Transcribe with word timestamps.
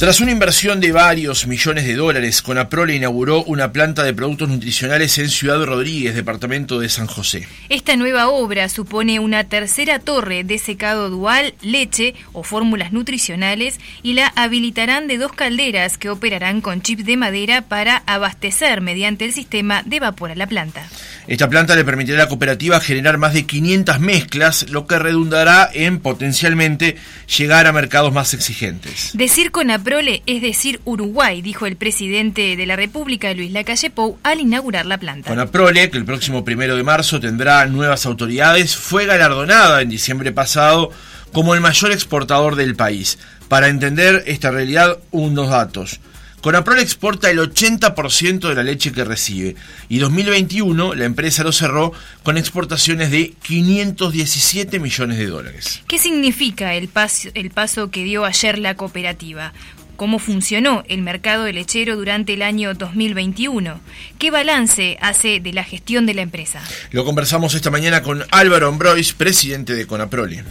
Tras 0.00 0.22
una 0.22 0.30
inversión 0.30 0.80
de 0.80 0.92
varios 0.92 1.46
millones 1.46 1.84
de 1.84 1.94
dólares, 1.94 2.40
Conaprole 2.40 2.94
inauguró 2.94 3.44
una 3.44 3.70
planta 3.70 4.02
de 4.02 4.14
productos 4.14 4.48
nutricionales 4.48 5.18
en 5.18 5.28
Ciudad 5.28 5.62
Rodríguez, 5.62 6.14
departamento 6.14 6.80
de 6.80 6.88
San 6.88 7.06
José. 7.06 7.46
Esta 7.68 7.96
nueva 7.96 8.30
obra 8.30 8.70
supone 8.70 9.20
una 9.20 9.44
tercera 9.44 9.98
torre 9.98 10.42
de 10.42 10.56
secado 10.56 11.10
dual, 11.10 11.52
leche 11.60 12.14
o 12.32 12.44
fórmulas 12.44 12.92
nutricionales 12.92 13.78
y 14.02 14.14
la 14.14 14.28
habilitarán 14.36 15.06
de 15.06 15.18
dos 15.18 15.32
calderas 15.32 15.98
que 15.98 16.08
operarán 16.08 16.62
con 16.62 16.80
chips 16.80 17.04
de 17.04 17.18
madera 17.18 17.60
para 17.68 18.02
abastecer 18.06 18.80
mediante 18.80 19.26
el 19.26 19.34
sistema 19.34 19.82
de 19.84 20.00
vapor 20.00 20.30
a 20.30 20.34
la 20.34 20.46
planta. 20.46 20.88
Esta 21.26 21.50
planta 21.50 21.76
le 21.76 21.84
permitirá 21.84 22.16
a 22.16 22.24
la 22.24 22.28
cooperativa 22.28 22.80
generar 22.80 23.18
más 23.18 23.34
de 23.34 23.44
500 23.44 24.00
mezclas, 24.00 24.70
lo 24.70 24.86
que 24.86 24.98
redundará 24.98 25.68
en 25.74 26.00
potencialmente 26.00 26.96
llegar 27.36 27.66
a 27.66 27.72
mercados 27.72 28.14
más 28.14 28.32
exigentes. 28.32 29.10
Decir 29.12 29.50
Conaprole 29.50 29.89
es 29.98 30.42
decir 30.42 30.80
Uruguay, 30.84 31.42
dijo 31.42 31.66
el 31.66 31.76
presidente 31.76 32.56
de 32.56 32.66
la 32.66 32.76
República, 32.76 33.34
Luis 33.34 33.50
Lacalle 33.50 33.90
Pou, 33.90 34.18
al 34.22 34.40
inaugurar 34.40 34.86
la 34.86 34.98
planta. 34.98 35.28
Conaprole, 35.28 35.90
que 35.90 35.98
el 35.98 36.04
próximo 36.04 36.44
primero 36.44 36.76
de 36.76 36.84
marzo 36.84 37.18
tendrá 37.18 37.66
nuevas 37.66 38.06
autoridades, 38.06 38.76
fue 38.76 39.06
galardonada 39.06 39.82
en 39.82 39.88
diciembre 39.88 40.32
pasado 40.32 40.90
como 41.32 41.54
el 41.54 41.60
mayor 41.60 41.92
exportador 41.92 42.56
del 42.56 42.76
país. 42.76 43.18
Para 43.48 43.68
entender 43.68 44.22
esta 44.26 44.50
realidad, 44.50 44.98
unos 45.10 45.50
datos. 45.50 46.00
Conaprol 46.40 46.78
exporta 46.78 47.30
el 47.30 47.38
80% 47.38 48.48
de 48.48 48.54
la 48.54 48.62
leche 48.62 48.92
que 48.92 49.04
recibe 49.04 49.56
y 49.90 49.98
2021 49.98 50.94
la 50.94 51.04
empresa 51.04 51.44
lo 51.44 51.52
cerró 51.52 51.92
con 52.22 52.38
exportaciones 52.38 53.10
de 53.10 53.34
517 53.42 54.78
millones 54.80 55.18
de 55.18 55.26
dólares. 55.26 55.82
¿Qué 55.86 55.98
significa 55.98 56.74
el 56.74 56.88
paso, 56.88 57.28
el 57.34 57.50
paso 57.50 57.90
que 57.90 58.04
dio 58.04 58.24
ayer 58.24 58.58
la 58.58 58.74
cooperativa? 58.74 59.52
¿Cómo 60.00 60.18
funcionó 60.18 60.82
el 60.88 61.02
mercado 61.02 61.44
de 61.44 61.52
lechero 61.52 61.94
durante 61.94 62.32
el 62.32 62.40
año 62.40 62.72
2021? 62.72 63.82
¿Qué 64.18 64.30
balance 64.30 64.96
hace 65.02 65.40
de 65.40 65.52
la 65.52 65.62
gestión 65.62 66.06
de 66.06 66.14
la 66.14 66.22
empresa? 66.22 66.62
Lo 66.90 67.04
conversamos 67.04 67.52
esta 67.52 67.70
mañana 67.70 68.02
con 68.02 68.24
Álvaro 68.30 68.68
Ambrois, 68.68 69.12
presidente 69.12 69.74
de 69.74 69.86
Conaprole. 69.86 70.42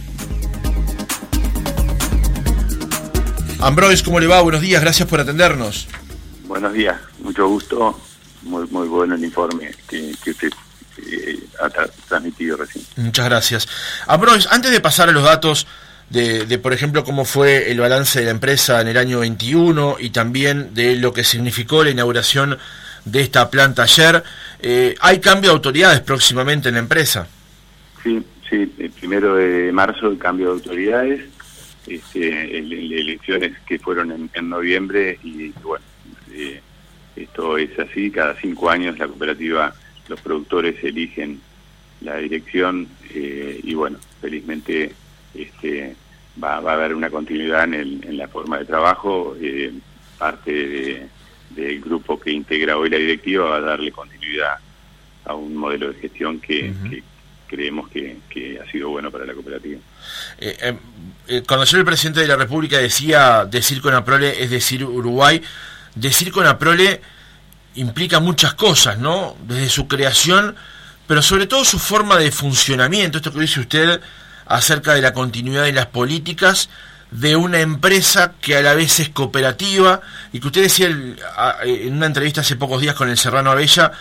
Ambrois, 3.58 4.04
¿cómo 4.04 4.20
le 4.20 4.28
va? 4.28 4.40
Buenos 4.40 4.60
días, 4.60 4.82
gracias 4.82 5.08
por 5.08 5.18
atendernos. 5.18 5.88
Buenos 6.44 6.72
días, 6.72 7.00
mucho 7.18 7.48
gusto. 7.48 8.00
Muy, 8.42 8.68
muy 8.68 8.86
bueno 8.86 9.16
el 9.16 9.24
informe 9.24 9.74
que, 9.88 10.14
usted 10.30 10.52
eh, 10.98 11.40
ha 11.60 11.68
transmitido 12.06 12.56
recién. 12.56 12.84
Muchas 12.94 13.24
gracias. 13.24 13.68
Ambrois, 14.06 14.46
antes 14.52 14.70
de 14.70 14.80
pasar 14.80 15.08
a 15.08 15.12
los 15.12 15.24
datos 15.24 15.66
de, 16.10 16.44
de, 16.44 16.58
por 16.58 16.72
ejemplo, 16.72 17.04
cómo 17.04 17.24
fue 17.24 17.70
el 17.70 17.80
balance 17.80 18.18
de 18.18 18.26
la 18.26 18.32
empresa 18.32 18.80
en 18.80 18.88
el 18.88 18.96
año 18.96 19.20
21 19.20 19.96
y 19.98 20.10
también 20.10 20.74
de 20.74 20.96
lo 20.96 21.12
que 21.12 21.24
significó 21.24 21.84
la 21.84 21.90
inauguración 21.90 22.58
de 23.04 23.20
esta 23.20 23.50
planta 23.50 23.84
ayer, 23.84 24.22
eh, 24.60 24.94
¿hay 25.00 25.20
cambio 25.20 25.50
de 25.50 25.56
autoridades 25.56 26.00
próximamente 26.00 26.68
en 26.68 26.74
la 26.74 26.80
empresa? 26.80 27.26
Sí, 28.02 28.22
sí, 28.48 28.72
el 28.78 28.90
primero 28.90 29.36
de 29.36 29.72
marzo 29.72 30.08
el 30.08 30.18
cambio 30.18 30.46
de 30.46 30.52
autoridades 30.52 31.20
este, 31.86 32.58
elecciones 32.58 33.58
que 33.66 33.78
fueron 33.78 34.30
en, 34.32 34.48
noviembre 34.48 35.18
y 35.22 35.48
bueno, 35.62 35.84
eh, 36.32 36.60
esto 37.16 37.58
es 37.58 37.76
así, 37.78 38.10
cada 38.10 38.34
cinco 38.36 38.70
años 38.70 38.98
la 38.98 39.06
cooperativa, 39.06 39.74
los 40.08 40.20
productores 40.20 40.82
eligen 40.84 41.40
la 42.00 42.16
dirección 42.16 42.86
eh, 43.14 43.60
y 43.62 43.74
bueno, 43.74 43.98
felizmente 44.20 44.92
este, 45.34 45.96
va, 46.42 46.56
a 46.56 46.72
haber 46.72 46.94
una 46.94 47.10
continuidad 47.10 47.72
en, 47.72 48.16
la 48.16 48.28
forma 48.28 48.58
de 48.58 48.64
trabajo, 48.64 49.36
eh, 49.40 49.72
parte 50.18 51.08
del 51.50 51.80
grupo 51.80 52.18
que 52.18 52.30
integra 52.30 52.76
hoy 52.76 52.90
la 52.90 52.98
directiva 52.98 53.50
va 53.50 53.56
a 53.56 53.60
darle 53.60 53.90
continuidad 53.90 54.54
a 55.24 55.34
un 55.34 55.56
modelo 55.56 55.92
de 55.92 56.00
gestión 56.00 56.40
que, 56.40 56.72
creemos 57.46 57.88
que, 57.90 58.60
ha 58.62 58.70
sido 58.70 58.90
bueno 58.90 59.10
para 59.10 59.26
la 59.26 59.34
cooperativa. 59.34 59.80
Eh, 60.38 60.56
em, 60.60 60.78
eh, 61.26 61.42
cuando 61.46 61.64
yo 61.64 61.78
el 61.78 61.84
presidente 61.84 62.20
de 62.20 62.28
la 62.28 62.36
República 62.36 62.78
decía 62.78 63.44
decir 63.44 63.80
con 63.80 63.94
Aprole 63.94 64.42
es 64.42 64.50
decir 64.50 64.84
Uruguay, 64.84 65.42
decir 65.94 66.30
con 66.30 66.46
Aprole 66.46 67.00
implica 67.74 68.20
muchas 68.20 68.54
cosas, 68.54 68.98
¿no? 68.98 69.36
Desde 69.46 69.68
su 69.68 69.88
creación, 69.88 70.54
pero 71.06 71.22
sobre 71.22 71.46
todo 71.46 71.64
su 71.64 71.78
forma 71.78 72.16
de 72.16 72.30
funcionamiento, 72.30 73.18
esto 73.18 73.32
que 73.32 73.40
dice 73.40 73.60
usted 73.60 74.00
acerca 74.50 74.94
de 74.94 75.00
la 75.00 75.12
continuidad 75.12 75.62
de 75.62 75.72
las 75.72 75.86
políticas 75.86 76.68
de 77.12 77.36
una 77.36 77.60
empresa 77.60 78.34
que 78.40 78.56
a 78.56 78.62
la 78.62 78.74
vez 78.74 78.98
es 79.00 79.08
cooperativa 79.08 80.00
y 80.32 80.40
que 80.40 80.46
usted 80.48 80.62
decía 80.62 80.88
en 80.88 81.92
una 81.92 82.06
entrevista 82.06 82.40
hace 82.40 82.56
pocos 82.56 82.82
días 82.82 82.94
con 82.94 83.08
el 83.08 83.16
Serrano 83.16 83.52
Abella, 83.52 83.92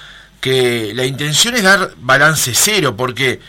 que 0.41 0.91
la 0.95 1.05
intención 1.05 1.55
es 1.55 1.63
dar 1.63 1.91
balance 1.97 2.51
cero, 2.55 2.95
porque 2.97 3.39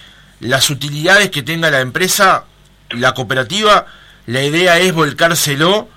las 0.41 0.69
utilidades 0.69 1.31
que 1.31 1.43
tenga 1.43 1.71
la 1.71 1.81
empresa, 1.81 2.45
la 2.91 3.15
cooperativa, 3.15 3.87
la 4.27 4.45
idea 4.45 4.79
es 4.79 4.93
volcárselo 4.93 5.89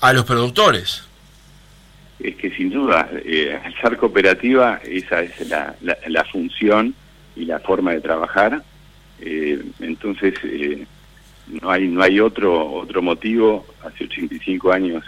a 0.00 0.12
los 0.12 0.24
productores. 0.24 1.04
Es 2.18 2.36
que 2.36 2.50
sin 2.50 2.68
duda, 2.68 3.08
eh, 3.24 3.58
al 3.64 3.74
ser 3.80 3.96
cooperativa, 3.96 4.80
esa 4.84 5.22
es 5.22 5.48
la, 5.48 5.74
la, 5.80 6.24
función 6.24 6.94
y 7.34 7.46
la 7.46 7.60
forma 7.60 7.92
de 7.92 8.00
trabajar. 8.02 8.62
Eh, 9.20 9.62
entonces, 9.80 10.34
eh, 10.44 10.86
no 11.60 11.70
hay 11.70 11.88
no 11.88 12.02
hay 12.02 12.20
otro 12.20 12.72
otro 12.72 13.02
motivo. 13.02 13.66
Hace 13.84 14.04
85 14.04 14.72
años 14.72 15.04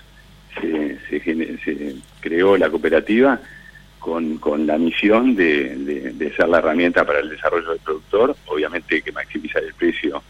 se, 0.61 0.99
se, 1.09 1.59
se 1.59 1.97
creó 2.21 2.57
la 2.57 2.71
cooperativa 2.71 3.41
con, 4.03 4.39
con 4.39 4.67
la 4.67 4.77
misión 4.79 5.37
de, 5.37 6.33
ser 6.37 6.49
la 6.49 6.59
herramienta 6.59 7.05
para 7.07 7.21
el 7.21 7.31
desarrollo 7.31 7.71
del 7.71 7.79
productor. 7.79 8.37
Obviamente 8.47 9.01
que 9.01 9.13
maximizar 9.13 9.63
el 9.63 9.73
precio 9.75 10.23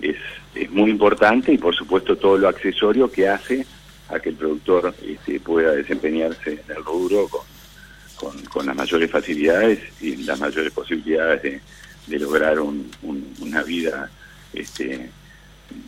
es, 0.00 0.16
es 0.54 0.70
muy 0.70 0.90
importante 0.90 1.52
y 1.52 1.58
por 1.58 1.74
supuesto 1.74 2.16
todo 2.16 2.38
lo 2.38 2.48
accesorio 2.48 3.10
que 3.10 3.28
hace 3.28 3.66
a 4.08 4.20
que 4.20 4.28
el 4.28 4.36
productor 4.36 4.94
este, 5.04 5.40
pueda 5.40 5.72
desempeñarse 5.72 6.52
en 6.52 6.76
el 6.76 6.84
rubro 6.84 7.28
con, 7.28 8.40
con, 8.44 8.66
las 8.66 8.76
mayores 8.76 9.10
facilidades 9.10 9.80
y 10.00 10.16
las 10.18 10.38
mayores 10.38 10.72
posibilidades 10.72 11.42
de, 11.42 11.60
de 12.06 12.18
lograr 12.18 12.60
un, 12.60 12.90
una 13.40 13.62
vida 13.62 14.10
este, 14.52 15.10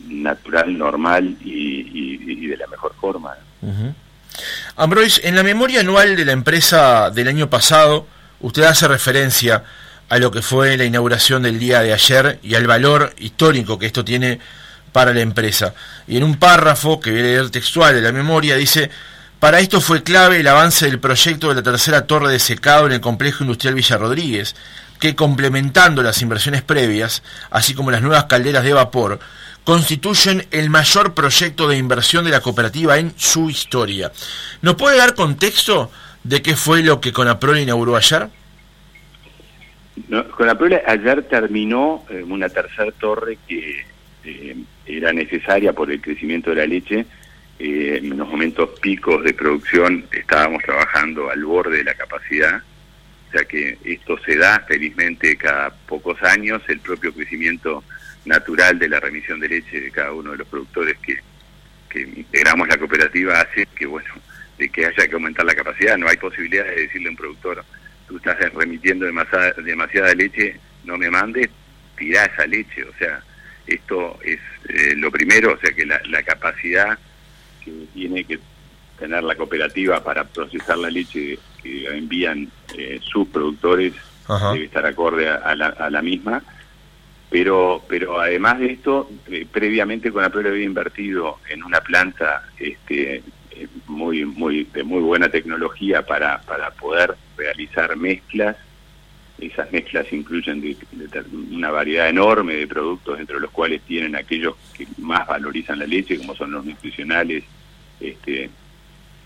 natural, 0.07 0.77
normal 0.77 1.37
y, 1.43 2.47
de 2.47 2.57
la 2.57 2.67
mejor 2.67 2.93
forma. 2.99 3.35
Ambrois, 4.75 5.21
en 5.23 5.35
la 5.35 5.43
memoria 5.43 5.81
anual 5.81 6.15
de 6.15 6.25
la 6.25 6.31
empresa 6.31 7.11
del 7.11 7.27
año 7.27 7.49
pasado, 7.49 8.07
usted 8.39 8.63
hace 8.63 8.87
referencia 8.87 9.63
a 10.09 10.17
lo 10.17 10.31
que 10.31 10.41
fue 10.41 10.77
la 10.77 10.85
inauguración 10.85 11.43
del 11.43 11.59
día 11.59 11.81
de 11.81 11.93
ayer 11.93 12.39
y 12.41 12.55
al 12.55 12.65
valor 12.65 13.13
histórico 13.19 13.77
que 13.77 13.85
esto 13.85 14.03
tiene 14.03 14.39
para 14.91 15.13
la 15.13 15.21
empresa. 15.21 15.75
Y 16.07 16.17
en 16.17 16.23
un 16.23 16.35
párrafo 16.37 16.99
que 16.99 17.11
voy 17.11 17.35
a 17.35 17.51
textual 17.51 17.93
de 17.93 18.01
la 18.01 18.11
memoria 18.11 18.55
dice, 18.55 18.89
para 19.39 19.59
esto 19.59 19.81
fue 19.81 20.01
clave 20.01 20.39
el 20.39 20.47
avance 20.47 20.85
del 20.85 20.99
proyecto 20.99 21.49
de 21.49 21.55
la 21.55 21.63
tercera 21.63 22.07
torre 22.07 22.31
de 22.31 22.39
secado 22.39 22.87
en 22.87 22.93
el 22.93 23.01
complejo 23.01 23.43
industrial 23.43 23.75
Villa 23.75 23.97
Rodríguez, 23.97 24.55
que 24.99 25.15
complementando 25.15 26.03
las 26.03 26.21
inversiones 26.21 26.61
previas, 26.61 27.23
así 27.49 27.73
como 27.73 27.91
las 27.91 28.01
nuevas 28.01 28.25
calderas 28.25 28.63
de 28.63 28.73
vapor, 28.73 29.19
constituyen 29.63 30.45
el 30.51 30.69
mayor 30.69 31.13
proyecto 31.13 31.67
de 31.67 31.77
inversión 31.77 32.25
de 32.25 32.31
la 32.31 32.41
cooperativa 32.41 32.97
en 32.97 33.13
su 33.17 33.49
historia. 33.49 34.11
¿Nos 34.61 34.75
puede 34.75 34.97
dar 34.97 35.15
contexto 35.15 35.91
de 36.23 36.41
qué 36.41 36.55
fue 36.55 36.83
lo 36.83 36.99
que 36.99 37.11
Conaprole 37.11 37.61
inauguró 37.61 37.95
ayer? 37.95 38.27
No, 40.07 40.27
Conaprole 40.31 40.81
ayer 40.85 41.23
terminó 41.23 42.05
eh, 42.09 42.23
una 42.27 42.49
tercera 42.49 42.91
torre 42.93 43.37
que 43.47 43.85
eh, 44.23 44.55
era 44.85 45.13
necesaria 45.13 45.73
por 45.73 45.91
el 45.91 46.01
crecimiento 46.01 46.49
de 46.49 46.55
la 46.55 46.65
leche. 46.65 47.05
Eh, 47.59 47.99
en 48.01 48.13
unos 48.13 48.29
momentos 48.29 48.69
picos 48.79 49.23
de 49.23 49.33
producción 49.33 50.05
estábamos 50.11 50.63
trabajando 50.63 51.29
al 51.29 51.43
borde 51.43 51.77
de 51.77 51.83
la 51.83 51.93
capacidad, 51.93 52.61
o 53.29 53.31
sea 53.31 53.45
que 53.45 53.77
esto 53.85 54.17
se 54.25 54.37
da 54.37 54.59
felizmente 54.67 55.37
cada 55.37 55.69
pocos 55.69 56.21
años, 56.23 56.63
el 56.67 56.79
propio 56.79 57.13
crecimiento 57.13 57.83
natural 58.25 58.79
de 58.79 58.89
la 58.89 58.99
remisión 58.99 59.39
de 59.39 59.49
leche 59.49 59.79
de 59.79 59.91
cada 59.91 60.13
uno 60.13 60.31
de 60.31 60.37
los 60.37 60.47
productores 60.47 60.97
que, 60.97 61.19
que 61.89 62.01
integramos 62.01 62.67
la 62.67 62.77
cooperativa 62.77 63.39
hace 63.39 63.67
que, 63.67 63.85
bueno, 63.85 64.11
de 64.57 64.67
que 64.69 64.87
haya 64.87 65.07
que 65.07 65.13
aumentar 65.13 65.45
la 65.45 65.53
capacidad. 65.53 65.95
No 65.95 66.09
hay 66.09 66.17
posibilidad 66.17 66.65
de 66.65 66.81
decirle 66.87 67.07
a 67.07 67.11
un 67.11 67.17
productor, 67.17 67.63
tú 68.07 68.17
estás 68.17 68.37
remitiendo 68.53 69.05
demasiada, 69.05 69.53
demasiada 69.53 70.15
leche, 70.15 70.59
no 70.83 70.97
me 70.97 71.11
mandes, 71.11 71.49
tirá 71.95 72.25
esa 72.25 72.47
leche. 72.47 72.83
O 72.83 72.93
sea, 72.97 73.21
esto 73.67 74.19
es 74.23 74.39
eh, 74.69 74.95
lo 74.95 75.11
primero, 75.11 75.53
o 75.53 75.57
sea 75.59 75.71
que 75.71 75.85
la, 75.85 76.01
la, 76.09 76.23
capacidad 76.23 76.97
que 77.63 77.71
tiene 77.93 78.23
que 78.23 78.39
tener 78.99 79.23
la 79.23 79.35
cooperativa 79.35 80.03
para 80.03 80.25
procesar 80.25 80.77
la 80.77 80.89
leche 80.89 81.39
que 81.61 81.87
envían 81.87 82.51
eh, 82.77 82.99
sus 83.01 83.27
productores 83.29 83.93
debe 84.53 84.65
estar 84.65 84.85
acorde 84.85 85.27
a 85.27 85.55
la, 85.55 85.67
a 85.67 85.89
la 85.89 86.01
misma 86.03 86.43
pero 87.29 87.83
pero 87.87 88.19
además 88.19 88.59
de 88.59 88.73
esto, 88.73 89.09
eh, 89.27 89.45
previamente 89.51 90.11
con 90.11 90.23
la 90.23 90.27
había 90.27 90.63
invertido 90.63 91.37
en 91.49 91.63
una 91.63 91.79
planta 91.81 92.43
este, 92.57 93.23
muy, 93.87 94.25
muy, 94.25 94.63
de 94.65 94.83
muy 94.83 95.01
buena 95.01 95.29
tecnología 95.29 96.05
para, 96.05 96.41
para 96.41 96.71
poder 96.71 97.15
realizar 97.37 97.95
mezclas. 97.95 98.57
Esas 99.37 99.71
mezclas 99.71 100.11
incluyen 100.11 100.75
una 101.51 101.71
variedad 101.71 102.09
enorme 102.09 102.55
de 102.55 102.67
productos, 102.67 103.19
entre 103.19 103.39
los 103.39 103.51
cuales 103.51 103.81
tienen 103.83 104.15
aquellos 104.15 104.55
que 104.73 104.85
más 104.97 105.27
valorizan 105.27 105.79
la 105.79 105.85
leche, 105.85 106.17
como 106.17 106.35
son 106.35 106.51
los 106.51 106.65
nutricionales. 106.65 107.43
Este, 108.01 108.49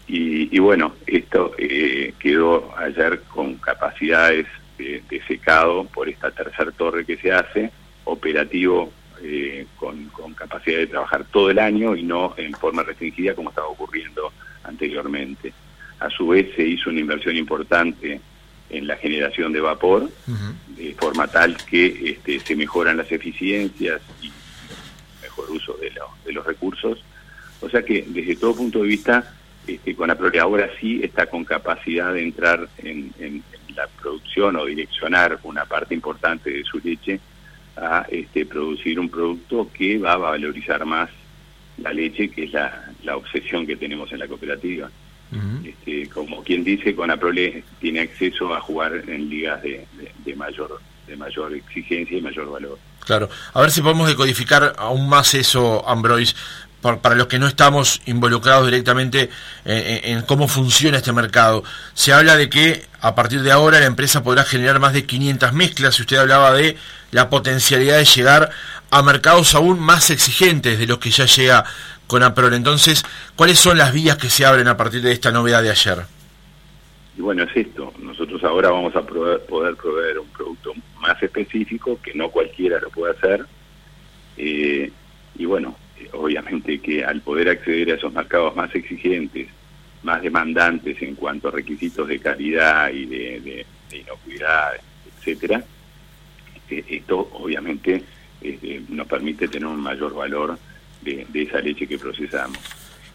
y, 0.05 0.59
bueno, 0.59 0.94
esto 1.07 1.53
eh, 1.57 2.13
quedó 2.19 2.73
ayer 2.77 3.21
con 3.33 3.55
capacidades 3.55 4.45
de, 4.77 5.21
secado 5.27 5.85
por 5.85 6.09
esta 6.09 6.29
tercera 6.31 6.71
torre 6.71 7.05
que 7.05 7.17
se 7.17 7.31
hace, 7.31 7.71
operativo 8.03 8.91
eh, 9.21 9.65
con, 9.77 10.05
con, 10.09 10.33
capacidad 10.33 10.79
de 10.79 10.88
trabajar 10.88 11.25
todo 11.31 11.50
el 11.50 11.59
año 11.59 11.95
y 11.95 12.03
no 12.03 12.33
en 12.38 12.53
forma 12.53 12.83
restringida 12.83 13.33
como 13.33 13.50
estaba 13.50 13.67
ocurriendo 13.67 14.33
anteriormente. 14.63 15.53
A 16.00 16.09
su 16.09 16.27
vez 16.27 16.53
se 16.55 16.67
hizo 16.67 16.89
una 16.89 17.00
inversión 17.00 17.38
importante 17.38 18.19
en 18.69 18.88
la 18.88 18.97
generación 18.97 19.53
de 19.53 19.61
vapor, 19.61 20.09
de 20.75 20.95
forma 20.95 21.27
tal 21.27 21.55
que 21.57 22.11
este, 22.11 22.39
se 22.39 22.55
mejoran 22.55 22.97
las 22.97 23.11
eficiencias 23.11 24.01
y 24.21 24.31
mejor 25.21 25.50
uso 25.51 25.73
de, 25.73 25.91
de 26.25 26.33
los 26.33 26.45
recursos. 26.45 27.03
O 27.61 27.69
sea 27.69 27.83
que 27.83 28.03
desde 28.07 28.35
todo 28.35 28.55
punto 28.55 28.81
de 28.81 28.88
vista, 28.88 29.33
este, 29.68 29.95
Conaprole 29.95 30.39
ahora 30.39 30.69
sí 30.80 31.01
está 31.04 31.27
con 31.27 31.45
capacidad 31.45 32.13
de 32.13 32.24
entrar 32.24 32.68
en, 32.80 33.12
en, 33.19 33.44
la 33.75 33.88
producción 33.88 34.56
o 34.56 34.65
direccionar 34.65 35.39
una 35.42 35.65
parte 35.65 35.95
importante 35.95 36.51
de 36.51 36.63
su 36.63 36.77
leche 36.77 37.19
a 37.75 38.06
este, 38.07 38.45
producir 38.45 39.00
un 39.00 39.10
producto 39.10 39.68
que 39.74 39.98
va 39.98 40.13
a 40.13 40.18
valorizar 40.18 40.86
más 40.86 41.10
la 41.77 41.92
leche, 41.92 42.30
que 42.30 42.44
es 42.44 42.51
la, 42.51 42.92
la 43.04 43.18
obsesión 43.18 43.65
que 43.65 43.75
tenemos 43.75 44.12
en 44.12 44.19
la 44.19 44.27
cooperativa. 44.27 44.92
este, 45.63 46.07
como 46.10 46.44
quien 46.44 46.63
dice, 46.63 46.94
Conaprole 46.94 47.63
tiene 47.80 48.01
acceso 48.01 48.54
a 48.54 48.62
jugar 48.62 48.94
en 49.07 49.27
ligas 49.27 49.63
de, 49.63 49.88
de, 50.24 50.36
mayor 50.36 50.80
de 51.07 51.18
mayor 51.18 51.56
exigencia 51.56 52.15
y 52.15 52.21
mayor 52.21 52.51
valor. 52.51 52.77
Claro, 53.00 53.27
a 53.54 53.62
ver 53.62 53.71
si 53.71 53.81
podemos 53.81 54.07
decodificar 54.07 54.75
aún 54.77 55.10
más 55.10 55.33
eso, 55.33 55.83
Ambrois 55.89 56.36
para 56.83 57.15
los 57.15 57.27
que 57.27 57.39
no 57.39 57.47
estamos 57.47 58.01
involucrados 58.06 58.65
directamente 58.65 59.30
en, 59.65 60.21
cómo 60.24 60.47
funciona 60.47 60.97
este 60.97 61.13
mercado. 61.13 61.63
Se 61.94 62.13
habla 62.13 62.35
de 62.35 62.50
que 62.50 62.85
a 63.00 63.15
partir 63.15 63.41
de 63.41 63.51
ahora 63.51 63.80
la 63.80 63.85
empresa 63.85 64.24
podrá 64.24 64.44
generar 64.44 64.80
más 64.80 64.94
de 64.94 65.06
500 65.06 65.53
mezclas. 65.53 66.00
Usted 66.00 66.18
hablaba 66.18 66.51
de 66.53 66.77
la 67.12 67.30
potencialidad 67.30 67.97
de 67.97 68.06
llegar 68.06 68.51
a 68.91 69.01
mercados 69.01 69.56
aún 69.56 69.80
más 69.80 70.09
exigentes 70.09 70.77
de 70.77 70.85
los 70.85 71.00
que 71.00 71.09
ya 71.09 71.25
llega 71.25 71.63
con 72.07 72.21
Aprol. 72.21 72.53
Entonces, 72.53 73.03
¿cuáles 73.36 73.59
son 73.59 73.77
las 73.77 73.94
vías 73.94 74.18
que 74.18 74.29
se 74.29 74.45
abren 74.45 74.68
a 74.68 74.77
partir 74.77 75.01
de 75.01 75.12
esta 75.12 75.31
novedad 75.31 75.63
de 75.63 75.71
ayer? 75.71 76.03
Y 77.18 77.21
bueno, 77.21 77.44
es 77.44 77.56
esto. 77.56 77.94
Nosotros 78.00 78.44
ahora 78.44 78.71
vamos 78.71 78.95
a 78.95 79.01
poder 79.03 79.75
proveer 79.75 80.19
un 80.19 80.27
producto 80.27 80.74
más 81.00 81.21
específico 81.21 82.00
que 82.01 82.13
no 82.13 82.29
cualquiera 82.29 82.79
lo 82.79 82.89
puede 82.89 83.13
hacer. 83.13 83.45
Eh, 84.38 84.91
y 85.36 85.45
bueno, 85.45 85.75
obviamente 86.13 86.80
que 86.80 87.04
al 87.04 87.21
poder 87.21 87.50
acceder 87.50 87.92
a 87.92 87.95
esos 87.95 88.13
mercados 88.13 88.56
más 88.56 88.74
exigentes, 88.75 89.48
más 90.04 90.21
demandantes 90.21 91.01
en 91.01 91.15
cuanto 91.15 91.48
a 91.48 91.51
requisitos 91.51 92.07
de 92.07 92.19
calidad 92.19 92.92
y 92.92 93.06
de, 93.06 93.65
inocuidad, 93.92 94.74
etcétera, 95.18 95.63
este, 96.56 96.95
esto 96.95 97.30
obviamente 97.33 98.04
este, 98.42 98.81
nos 98.89 99.07
permite 99.07 99.48
tener 99.48 99.68
un 99.68 99.80
mayor 99.80 100.15
valor 100.15 100.57
de, 101.01 101.27
esa 101.33 101.60
leche 101.60 101.88
que 101.88 102.00
procesamos. 102.00 102.57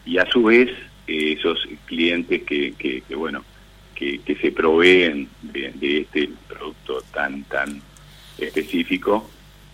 Y 0.04 0.18
a 0.18 0.26
su 0.30 0.44
vez, 0.44 0.70
esos 1.06 1.58
clientes 1.86 2.42
que, 2.42 2.74
que, 2.74 3.02
bueno, 3.14 3.44
que, 3.94 4.20
se 4.40 4.52
proveen 4.52 5.28
de, 5.42 5.72
de 5.74 5.98
este 5.98 6.30
producto 6.46 7.02
tan, 7.12 7.42
tan 7.44 7.82
específico, 8.38 9.28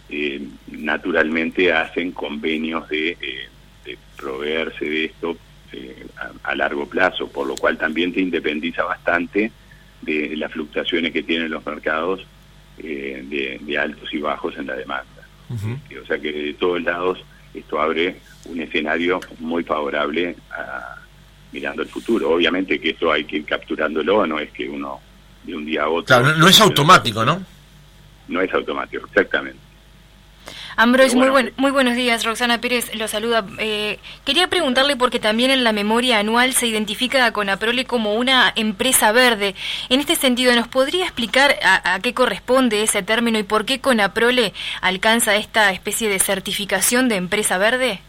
eh, 0.09 0.41
naturalmente 0.69 1.73
hacen 1.73 2.13
convenios 2.13 2.89
de, 2.89 3.17
eh, 3.21 3.97
proveerse 4.17 4.85
de 4.85 5.05
esto 5.07 5.37
eh, 5.73 6.07
a, 6.43 6.55
largo 6.55 6.87
plazo, 6.87 7.29
por 7.29 7.47
lo 7.47 7.55
cual 7.57 7.77
también 7.77 8.13
te 8.13 8.21
independiza 8.21 8.85
bastante 8.85 9.51
de 10.03 10.37
las 10.37 10.53
fluctuaciones 10.53 11.13
que 11.13 11.23
tienen 11.23 11.51
los 11.51 11.65
mercados 11.65 12.25
de, 12.77 13.79
altos 13.79 14.13
y 14.13 14.19
bajos 14.19 14.57
en 14.57 14.67
la 14.67 14.75
demanda. 14.75 15.07
O 15.51 16.07
sea 16.07 16.19
que 16.19 16.33
de 16.33 16.55
todos 16.55 16.83
lados 16.83 17.19
esto 17.53 17.81
abre 17.81 18.17
un 18.47 18.61
escenario 18.61 19.21
muy 19.39 19.63
favorable 19.63 20.37
a, 20.51 20.97
mirando 21.55 21.83
el 21.83 21.89
futuro. 21.89 22.31
Obviamente 22.31 22.81
que 22.81 22.91
esto 22.91 23.11
hay 23.11 23.25
que 23.25 23.37
ir 23.37 23.45
capturándolo, 23.45 24.27
no 24.27 24.39
es 24.39 24.51
que 24.51 24.69
uno 24.69 25.01
de 25.45 25.55
un 25.55 25.65
día 25.65 25.85
a 25.85 25.89
otro... 25.89 26.05
Claro, 26.05 26.37
no 26.37 26.49
es 26.49 26.61
automático, 26.61 27.25
¿no? 27.25 27.43
No 28.29 28.41
es 28.41 28.53
automático, 28.53 29.07
exactamente. 29.07 29.64
Ambrois, 30.77 31.15
muy, 31.15 31.29
muy 31.57 31.71
buenos 31.71 31.95
días. 31.95 32.25
Roxana 32.25 32.61
Pérez 32.61 32.95
lo 32.97 33.07
saluda. 33.07 33.47
Eh, 33.59 33.99
quería 34.25 34.49
preguntarle 34.49 34.97
porque 34.97 35.21
también 35.21 35.51
en 35.51 35.63
la 35.63 35.73
memoria 35.73 36.19
anual 36.19 36.53
se 36.53 36.67
identifica 36.67 37.25
a 37.27 37.33
Conaprole 37.33 37.85
como 37.85 38.15
una 38.15 38.53
empresa 38.57 39.13
verde. 39.13 39.55
En 39.89 40.01
este 40.01 40.17
sentido, 40.17 40.55
¿nos 40.55 40.67
podría 40.67 41.05
explicar 41.05 41.57
a, 41.63 41.99
qué 42.01 42.13
corresponde 42.13 42.83
ese 42.83 43.03
término 43.03 43.39
y 43.39 43.45
por 43.45 43.65
qué 43.65 43.81
Conaprole 43.81 44.53
alcanza 44.81 45.37
esta 45.37 45.71
especie 45.73 46.09
de 46.09 46.19
certificación 46.19 47.09
de 47.09 47.17
empresa 47.17 47.57
verde? 47.59 48.01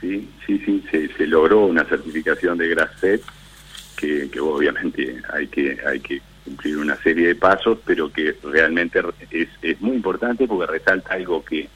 Sí, 0.00 0.28
sí, 0.46 0.62
sí, 0.66 1.08
se, 1.16 1.26
logró 1.26 1.60
una 1.66 1.84
certificación 1.84 2.58
de 2.58 2.68
Grasset 2.68 3.22
que, 3.96 4.28
que 4.30 4.40
obviamente 4.40 5.22
hay 5.32 5.46
que, 5.46 5.78
hay 5.86 6.00
que 6.00 6.20
cumplir 6.44 6.76
una 6.76 6.96
serie 6.96 7.28
de 7.28 7.34
pasos, 7.36 7.78
pero 7.86 8.12
que 8.12 8.34
realmente 8.42 9.00
es, 9.30 9.48
es 9.62 9.80
muy 9.80 9.96
importante 9.96 10.46
porque 10.46 10.70
resalta 10.70 11.14
algo 11.14 11.42
que 11.42 11.68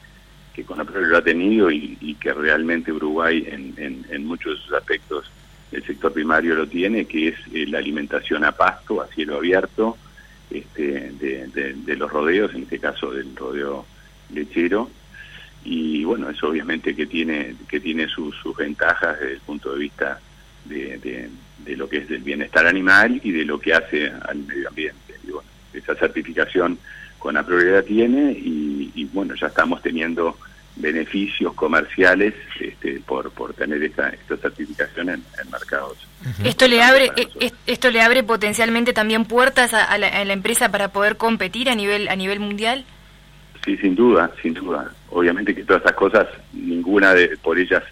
que 0.59 0.65
Conaprol 0.65 1.09
lo 1.09 1.19
ha 1.19 1.23
tenido 1.23 1.71
y, 1.71 2.17
que 2.19 2.35
realmente 2.35 2.91
Uruguay 2.91 3.47
en, 3.47 4.05
en, 4.11 4.27
muchos 4.27 4.59
de 4.59 4.65
sus 4.65 4.73
aspectos 4.73 5.31
el 5.71 5.85
sector 5.85 6.13
primario 6.13 6.57
lo 6.57 6.67
tiene, 6.67 7.05
que 7.05 7.29
es 7.29 7.37
eh, 7.55 7.65
la 7.69 7.79
alimentación 7.79 8.43
a 8.43 8.51
pasto, 8.51 9.01
a 9.01 9.07
cielo 9.07 9.37
abierto, 9.37 9.97
este, 10.51 11.13
de, 11.13 11.97
los 11.97 12.11
rodeos, 12.11 12.53
en 12.57 12.63
este 12.63 12.81
caso 12.81 13.13
del 13.13 13.37
rodeo 13.37 13.87
lechero. 14.35 14.91
Y 15.65 16.03
bueno, 16.03 16.29
eso 16.29 16.49
obviamente 16.49 16.97
que 16.97 17.07
tiene, 17.07 17.55
que 17.69 17.79
tiene 17.79 18.09
sus, 18.09 18.35
ventajas 18.57 19.21
desde 19.21 19.35
el 19.35 19.41
punto 19.41 19.73
de 19.75 19.79
vista 19.79 20.19
de, 20.65 21.31
de, 21.65 21.77
lo 21.77 21.89
que 21.89 21.99
es 21.99 22.09
del 22.09 22.23
bienestar 22.23 22.67
animal 22.67 23.21
y 23.23 23.31
de 23.31 23.45
lo 23.45 23.61
que 23.61 23.75
hace 23.75 24.11
al 24.11 24.39
medio 24.39 24.71
ambiente. 24.71 25.15
Y 25.25 25.31
bueno, 25.31 25.49
esa 25.73 25.95
certificación 25.95 26.81
con 27.19 27.35
la 27.35 27.45
prioridad 27.45 27.85
tiene 27.85 28.33
y, 28.33 29.09
bueno, 29.13 29.35
ya 29.35 29.49
estamos 29.49 29.83
teniendo 29.83 30.37
beneficios 30.79 31.55
comerciales 31.55 32.35
este, 32.61 33.01
por, 33.01 33.31
por 33.31 33.53
tener 33.55 33.83
esta, 33.83 34.09
esta 34.11 34.37
certificación 34.37 35.09
en, 35.11 35.23
mercados. 35.51 35.99
Esto 36.45 36.69
le 36.69 36.83
abre 36.83 37.11
eh, 37.17 37.53
esto 37.67 37.91
le 37.91 38.01
abre 38.01 38.23
potencialmente 38.23 38.93
también 38.93 39.25
puertas 39.25 39.75
a, 39.75 39.99
la, 39.99 40.33
empresa 40.33 40.71
para 40.71 40.89
poder 40.89 41.17
competir 41.17 41.69
a 41.69 41.75
nivel 41.75 42.09
a 42.09 42.17
nivel 42.17 42.41
mundial. 42.41 42.85
Sí, 43.65 43.77
sin 43.79 43.95
duda, 43.95 44.31
sin 44.41 44.55
duda. 44.55 44.93
Obviamente 45.11 45.55
que 45.55 45.65
todas 45.65 45.83
esas 45.83 45.95
cosas 45.95 46.27
ninguna 46.53 47.15
de 47.15 47.37
por 47.39 47.59
ellas 47.59 47.83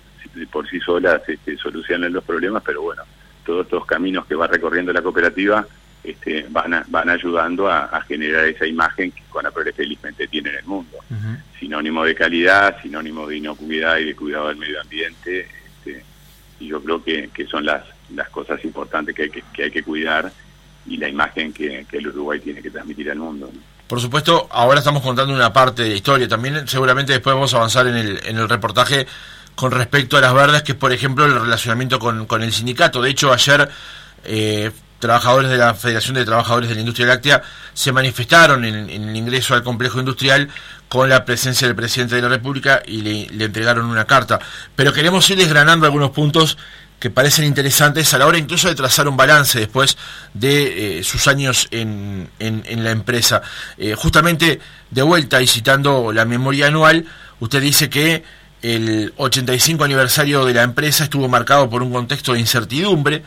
por 0.50 0.68
sí 0.68 0.78
solas 0.80 1.22
este, 1.28 1.56
solucionan 1.56 2.12
los 2.12 2.22
problemas, 2.24 2.62
pero 2.64 2.82
bueno, 2.82 3.02
todos 3.44 3.64
estos 3.64 3.86
caminos 3.86 4.26
que 4.26 4.34
va 4.34 4.46
recorriendo 4.46 4.92
la 4.92 5.02
cooperativa 5.02 5.66
este, 6.06 6.46
van, 6.50 6.84
van 6.88 7.08
ayudando 7.10 7.68
a, 7.68 8.00
generar 8.06 8.44
esa 8.44 8.66
imagen 8.66 9.10
que 9.10 9.22
Conaprole 9.28 9.72
felizmente 9.72 10.28
tiene 10.28 10.50
en 10.50 10.56
el 10.56 10.64
mundo. 10.64 10.98
Sinónimo 11.58 12.04
de 12.04 12.14
calidad, 12.14 12.80
sinónimo 12.80 13.26
de 13.26 13.38
inocuidad 13.38 13.98
y 13.98 14.04
de 14.04 14.16
cuidado 14.16 14.48
del 14.48 14.56
medio 14.56 14.80
ambiente. 14.80 15.40
Este, 15.40 16.04
y 16.60 16.68
yo 16.68 16.82
creo 16.82 17.02
que, 17.02 17.30
que 17.34 17.46
son 17.46 17.64
las, 17.64 17.82
las 18.14 18.28
cosas 18.28 18.64
importantes 18.64 19.14
que 19.14 19.24
hay 19.24 19.30
que, 19.30 19.42
que, 19.52 19.64
hay 19.64 19.70
que 19.70 19.82
cuidar 19.82 20.30
y 20.86 20.96
la 20.96 21.08
imagen 21.08 21.52
que, 21.52 21.84
el 21.90 22.08
Uruguay 22.08 22.38
tiene 22.40 22.62
que 22.62 22.70
transmitir 22.70 23.10
al 23.10 23.18
mundo. 23.18 23.50
Por 23.88 24.00
supuesto, 24.00 24.48
ahora 24.50 24.78
estamos 24.78 25.02
contando 25.02 25.34
una 25.34 25.52
parte 25.52 25.82
de 25.82 25.90
la 25.90 25.94
historia. 25.96 26.28
También 26.28 26.68
seguramente 26.68 27.12
después 27.12 27.34
vamos 27.34 27.52
a 27.54 27.58
avanzar 27.58 27.86
en 27.88 27.96
el, 27.96 28.20
en 28.24 28.36
el 28.36 28.48
reportaje 28.48 29.06
con 29.54 29.72
respecto 29.72 30.16
a 30.16 30.20
las 30.20 30.34
verdes, 30.34 30.62
que 30.62 30.72
es 30.72 30.78
por 30.78 30.92
ejemplo 30.92 31.24
el 31.24 31.34
relacionamiento 31.34 31.98
con, 31.98 32.26
con 32.26 32.42
el 32.42 32.52
sindicato. 32.52 33.02
De 33.02 33.10
hecho, 33.10 33.32
ayer 33.32 33.68
eh, 34.24 34.70
trabajadores 34.98 35.50
de 35.50 35.58
la 35.58 35.74
Federación 35.74 36.14
de 36.14 36.24
Trabajadores 36.24 36.68
de 36.68 36.74
la 36.74 36.80
Industria 36.80 37.06
Láctea 37.06 37.42
se 37.74 37.92
manifestaron 37.92 38.64
en, 38.64 38.88
el 38.90 39.16
ingreso 39.16 39.54
al 39.54 39.62
complejo 39.62 39.98
industrial 39.98 40.48
con 40.88 41.08
la 41.08 41.24
presencia 41.24 41.66
del 41.66 41.76
presidente 41.76 42.16
de 42.16 42.22
la 42.22 42.28
República 42.28 42.82
y 42.86 43.02
le, 43.02 43.44
entregaron 43.44 43.86
una 43.86 44.04
carta. 44.04 44.38
Pero 44.74 44.92
queremos 44.92 45.28
ir 45.30 45.36
desgranando 45.36 45.86
algunos 45.86 46.10
puntos 46.10 46.56
que 46.98 47.10
parecen 47.10 47.44
interesantes 47.44 48.14
a 48.14 48.18
la 48.18 48.26
hora 48.26 48.38
incluso 48.38 48.68
de 48.68 48.74
trazar 48.74 49.06
un 49.06 49.16
balance 49.16 49.60
después 49.60 49.98
de 50.32 51.00
eh, 51.00 51.04
sus 51.04 51.28
años 51.28 51.68
en, 51.70 52.30
en, 52.38 52.84
la 52.84 52.90
empresa. 52.90 53.42
Eh, 53.76 53.94
justamente 53.94 54.60
de 54.90 55.02
vuelta 55.02 55.42
y 55.42 55.46
citando 55.46 56.12
la 56.12 56.24
memoria 56.24 56.68
anual, 56.68 57.04
usted 57.38 57.60
dice 57.60 57.90
que 57.90 58.24
el 58.62 59.12
85 59.16 59.84
aniversario 59.84 60.44
de 60.44 60.54
la 60.54 60.62
empresa 60.62 61.04
estuvo 61.04 61.28
marcado 61.28 61.68
por 61.68 61.82
un 61.82 61.92
contexto 61.92 62.32
de 62.32 62.40
incertidumbre, 62.40 63.22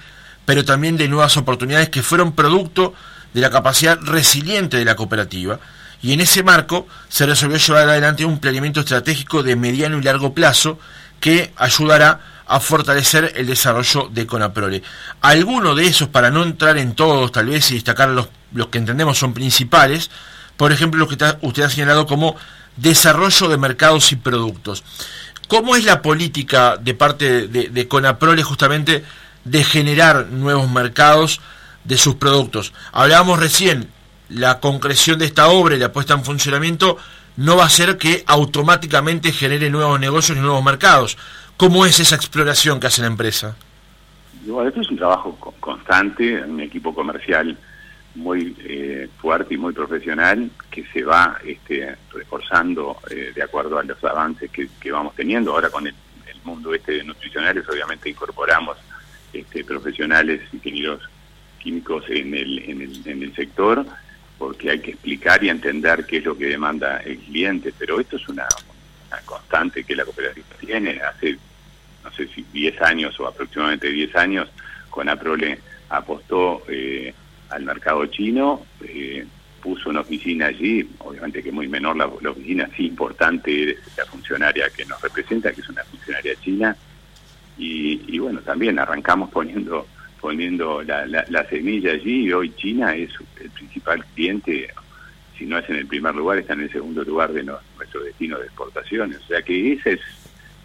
pero 0.50 0.66
también 0.66 0.98
de 0.98 1.08
nuevas 1.08 1.38
oportunidades 1.38 1.90
que 1.90 2.02
fueron 2.02 2.32
producto 2.32 2.96
de 3.36 3.42
la 3.42 3.52
capacidad 3.52 4.00
resiliente 4.02 4.78
de 4.78 4.84
la 4.84 4.96
cooperativa. 4.96 5.60
Y 6.02 6.12
en 6.14 6.22
ese 6.22 6.42
marco 6.42 6.88
se 7.08 7.28
resolvió 7.28 7.58
llevar 7.58 7.88
adelante 7.88 8.26
un 8.26 8.40
planeamiento 8.40 8.80
estratégico 8.80 9.44
de 9.44 9.56
mediano 9.56 10.00
y 10.00 10.02
largo 10.02 10.34
plazo 10.34 10.80
que 11.20 11.54
ayudará 11.56 12.22
a 12.48 12.60
fortalecer 12.60 13.32
el 13.36 13.46
desarrollo 13.46 14.10
de 14.12 14.26
Conaprole. 14.26 14.82
Algunos 15.22 15.76
de 15.76 15.86
esos, 15.86 16.08
para 16.08 16.32
no 16.32 16.42
entrar 16.42 16.80
en 16.80 16.96
todos, 16.96 17.32
tal 17.32 17.46
vez 17.46 17.70
y 17.70 17.76
destacar 17.76 18.10
los, 18.10 18.30
los 18.52 18.70
que 18.70 18.80
entendemos 18.80 19.20
son 19.20 19.36
principales, 19.36 20.10
por 20.58 20.72
ejemplo, 20.72 21.00
lo 21.00 21.08
que 21.08 21.24
usted 21.42 21.64
ha 21.64 21.70
señalado 21.70 22.08
como 22.08 22.36
desarrollo 22.76 23.50
de 23.50 23.58
mercados 23.60 24.12
y 24.14 24.16
productos. 24.16 24.84
¿Cómo 25.48 25.76
es 25.76 25.86
la 25.86 26.02
política 26.02 26.76
de 26.78 26.96
parte 26.96 27.48
de 27.48 27.88
Conaprole 27.88 28.42
justamente 28.42 29.04
de 29.50 29.64
generar 29.64 30.28
nuevos 30.28 30.70
mercados 30.70 31.42
de 31.84 31.98
sus 31.98 32.16
productos? 32.16 32.74
Hablábamos 32.92 33.40
recién, 33.40 33.90
la 34.30 34.60
concreción 34.60 35.20
de 35.20 35.26
esta 35.26 35.50
obra 35.50 35.76
y 35.76 35.80
la 35.80 35.92
puesta 35.92 36.14
en 36.14 36.24
funcionamiento 36.24 36.98
no 37.38 37.58
va 37.58 37.66
a 37.66 37.70
ser 37.70 37.98
que 37.98 38.24
automáticamente 38.28 39.32
genere 39.32 39.70
nuevos 39.70 40.00
negocios 40.00 40.38
y 40.38 40.42
nuevos 40.42 40.64
mercados. 40.64 41.18
¿Cómo 41.58 41.86
es 41.86 42.00
esa 42.00 42.16
exploración 42.16 42.80
que 42.80 42.88
hace 42.88 43.02
la 43.02 43.08
empresa? 43.08 43.56
Bueno, 44.46 44.70
esto 44.70 44.82
es 44.82 44.90
un 44.90 44.98
trabajo 44.98 45.38
constante, 45.60 46.42
un 46.44 46.60
equipo 46.60 46.94
comercial 46.94 47.58
muy 48.16 48.56
eh, 48.64 49.10
fuerte 49.18 49.54
y 49.54 49.58
muy 49.58 49.74
profesional 49.74 50.50
que 50.72 50.86
se 50.88 51.04
va 51.04 51.38
este, 51.46 51.96
reforzando 52.12 52.98
eh, 53.10 53.32
de 53.36 53.44
acuerdo 53.44 53.78
a 53.78 53.84
los 53.84 54.04
avances 54.04 54.50
que, 54.52 54.92
vamos 54.92 55.16
teniendo. 55.16 55.54
Ahora 55.54 55.70
con 55.70 55.88
el, 55.88 55.96
mundo 56.46 56.74
este 56.74 56.94
de 56.94 57.04
nutricionales 57.04 57.68
obviamente 57.70 58.10
incorporamos 58.10 58.78
este, 59.34 59.64
profesionales, 59.64 60.42
ingenieros 60.52 61.02
químicos 61.60 62.06
en 62.10 62.34
el, 62.34 62.60
en 62.60 62.82
el, 62.82 63.08
en 63.08 63.24
el 63.24 63.36
sector 63.36 63.86
porque 64.40 64.72
hay 64.72 64.80
que 64.80 64.92
explicar 64.92 65.44
y 65.44 65.50
entender 65.50 66.06
qué 66.06 66.18
es 66.18 66.26
lo 66.26 66.36
que 66.36 66.46
demanda 66.46 66.98
el 67.00 67.18
cliente, 67.20 67.74
pero 67.78 68.00
esto 68.00 68.16
es 68.16 68.28
una, 68.30 68.48
constante 69.26 69.84
que 69.84 69.96
la 69.96 70.06
cooperativa 70.06 70.48
tiene. 70.60 71.02
Hace, 71.02 71.38
no 72.04 72.12
sé 72.12 72.28
si 72.30 72.44
10 72.54 72.82
años 72.82 73.20
o 73.20 73.28
aproximadamente 73.28 73.92
10 73.92 74.16
años, 74.16 74.50
Conaprole 74.90 75.60
apostó 75.90 76.64
eh, 76.70 77.14
al 77.50 77.64
mercado 77.64 78.06
chino, 78.06 78.66
eh, 78.82 79.26
puso 79.62 79.90
una 79.90 80.02
oficina 80.02 80.46
allí, 80.46 80.88
obviamente 81.00 81.44
que 81.44 81.52
muy 81.52 81.68
menor 81.68 81.98
la, 81.98 82.06
oficina, 82.06 82.70
sí 82.78 82.86
importante 82.86 83.78
la 83.98 84.06
funcionaria 84.06 84.70
que 84.70 84.86
nos 84.86 85.02
representa, 85.02 85.52
que 85.52 85.60
es 85.60 85.70
una 85.70 85.84
funcionaria 85.84 86.34
china, 86.40 86.78
y, 87.60 88.02
y 88.08 88.18
bueno, 88.20 88.40
también 88.40 88.80
arrancamos 88.80 89.30
poniendo 89.30 89.86
poniendo 90.20 90.84
la, 90.84 91.06
la, 91.06 91.46
semilla 91.46 91.94
allí 91.94 92.26
y 92.26 92.34
hoy 92.34 92.54
China 92.56 92.94
es 92.96 93.10
el 93.40 93.50
principal 93.52 94.04
cliente, 94.14 94.68
si 95.38 95.46
no 95.46 95.58
es 95.58 95.70
en 95.70 95.78
el 95.78 95.88
primer 95.88 96.14
lugar, 96.14 96.38
está 96.38 96.54
en 96.54 96.62
el 96.62 96.72
segundo 96.72 97.04
lugar 97.04 97.32
de 97.32 97.44
nuestro 97.44 98.04
destino 98.04 98.38
de 98.38 98.46
exportaciones. 98.46 99.18
O 99.24 99.28
sea 99.28 99.42
que 99.42 99.74
esa 99.74 99.92
es 99.92 100.02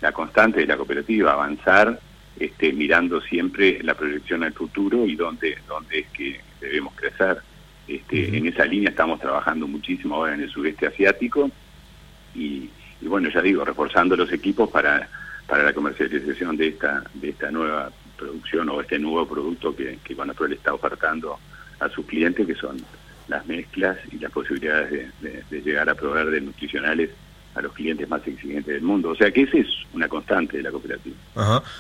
la 0.01 0.13
constante 0.13 0.61
de 0.61 0.67
la 0.67 0.77
cooperativa, 0.77 1.33
avanzar 1.33 2.01
este, 2.39 2.73
mirando 2.73 3.21
siempre 3.21 3.81
la 3.83 3.95
proyección 3.95 4.43
al 4.43 4.53
futuro 4.53 5.07
y 5.07 5.15
dónde, 5.15 5.57
dónde 5.69 6.01
es 6.01 6.07
que 6.09 6.41
debemos 6.61 6.95
crecer. 6.95 7.39
Este, 7.87 8.37
En 8.37 8.47
esa 8.47 8.65
línea 8.65 8.91
estamos 8.91 9.21
trabajando 9.21 9.69
muchísimo 9.69 10.17
ahora 10.17 10.35
en 10.35 10.41
el 10.41 10.51
sureste 10.51 10.87
asiático 10.87 11.51
y, 12.35 12.69
y 13.01 13.07
bueno, 13.07 13.29
ya 13.29 13.41
digo, 13.41 13.65
reforzando 13.65 14.17
los 14.17 14.33
equipos 14.33 14.69
para, 14.71 15.09
para 15.47 15.63
la 15.63 15.73
comercialización 15.73 16.57
de 16.57 16.69
esta, 16.69 17.03
de 17.15 17.31
esta 17.31 17.51
nueva 17.51 17.91
producción 18.17 18.69
o 18.71 18.81
este 18.81 18.99
nuevo 18.99 19.27
producto 19.27 19.75
que, 19.75 19.99
que 20.03 20.15
le 20.49 20.55
está 20.55 20.73
ofertando 20.73 21.39
a 21.81 21.89
sus 21.89 22.07
clientes, 22.07 22.47
que 22.47 22.55
son 22.55 22.77
las 23.29 23.47
mezclas 23.47 23.97
y 24.13 24.19
las 24.19 24.31
posibilidades 24.31 25.11
de, 25.21 25.61
llegar 25.63 25.89
a 25.89 25.95
proveer 25.95 26.31
de 26.31 26.41
nutricionales 26.41 27.11
a 27.55 27.63
los 27.63 27.73
clientes 27.73 28.09
más 28.09 28.27
exigentes 28.27 28.75
del 28.75 28.83
mundo. 28.83 29.11
O 29.11 29.15
sea 29.15 29.31
que 29.31 29.43
ese 29.43 29.61
es 29.61 29.67
una 29.93 30.09
constante 30.09 30.57
de 30.57 30.63
la 30.65 30.71
cooperativa. 30.71 31.17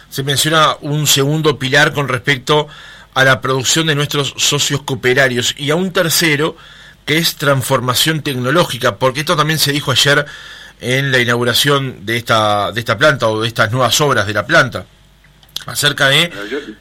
Se 0.09 0.23
menciona 0.23 0.76
un 0.80 1.06
segundo 1.06 1.59
pilar 1.59 1.92
con 1.92 2.09
respecto 2.09 2.68
a 3.12 3.25
la 3.25 3.40
producción 3.40 3.87
de 3.87 3.94
nuestros 3.94 4.35
socios 4.37 4.83
cooperarios 4.83 5.54
y 5.59 5.71
a 5.71 5.76
un 5.76 5.92
tercero 5.92 6.56
que 7.04 7.18
es 7.18 7.37
transformación 7.37 8.23
tecnológica, 8.23 8.97
porque 8.97 9.21
esto 9.21 9.37
también 9.37 9.59
se 9.59 9.73
dijo 9.73 9.90
ayer 9.90 10.25
en 10.81 11.12
la 11.12 11.19
inauguración 11.19 12.04
de 12.04 12.16
esta, 12.16 12.73
de 12.73 12.81
esta 12.81 12.99
planta 12.99 13.28
o 13.28 13.40
de 13.40 13.49
estas 13.49 13.71
nuevas 13.73 14.00
obras 14.00 14.26
de 14.26 14.35
la 14.35 14.47
planta 14.47 14.87
acerca 15.66 16.09
de 16.09 16.31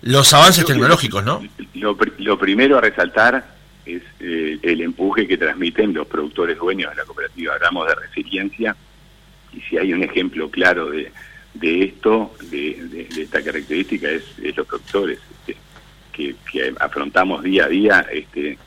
los 0.01 0.33
avances 0.33 0.65
tecnológicos, 0.65 1.23
¿no? 1.23 1.41
Lo, 1.73 2.37
primero 2.37 2.77
a 2.77 2.81
resaltar 2.81 3.45
es 3.85 4.01
eh, 4.19 4.57
el 4.61 4.81
empuje 4.81 5.27
que 5.27 5.37
transmiten 5.37 5.93
los 5.93 6.07
productores 6.07 6.57
dueños 6.57 6.91
de 6.91 6.97
la 6.97 7.05
cooperativa. 7.05 7.53
Hablamos 7.53 7.87
de 7.87 7.95
resiliencia 7.95 8.75
y 9.53 9.61
si 9.61 9.77
hay 9.77 9.93
un 9.93 10.03
ejemplo 10.03 10.49
claro 10.49 10.89
de, 10.89 11.11
de 11.53 11.83
esto, 11.83 12.33
de, 12.49 13.07
esta 13.17 13.43
característica, 13.43 14.09
es, 14.09 14.23
los 14.55 14.67
productores 14.67 15.19
este, 15.47 15.57
que, 16.11 16.35
afrontamos 16.79 17.43
día 17.43 17.65
a 17.65 17.69
día 17.69 18.05
este, 18.11 18.57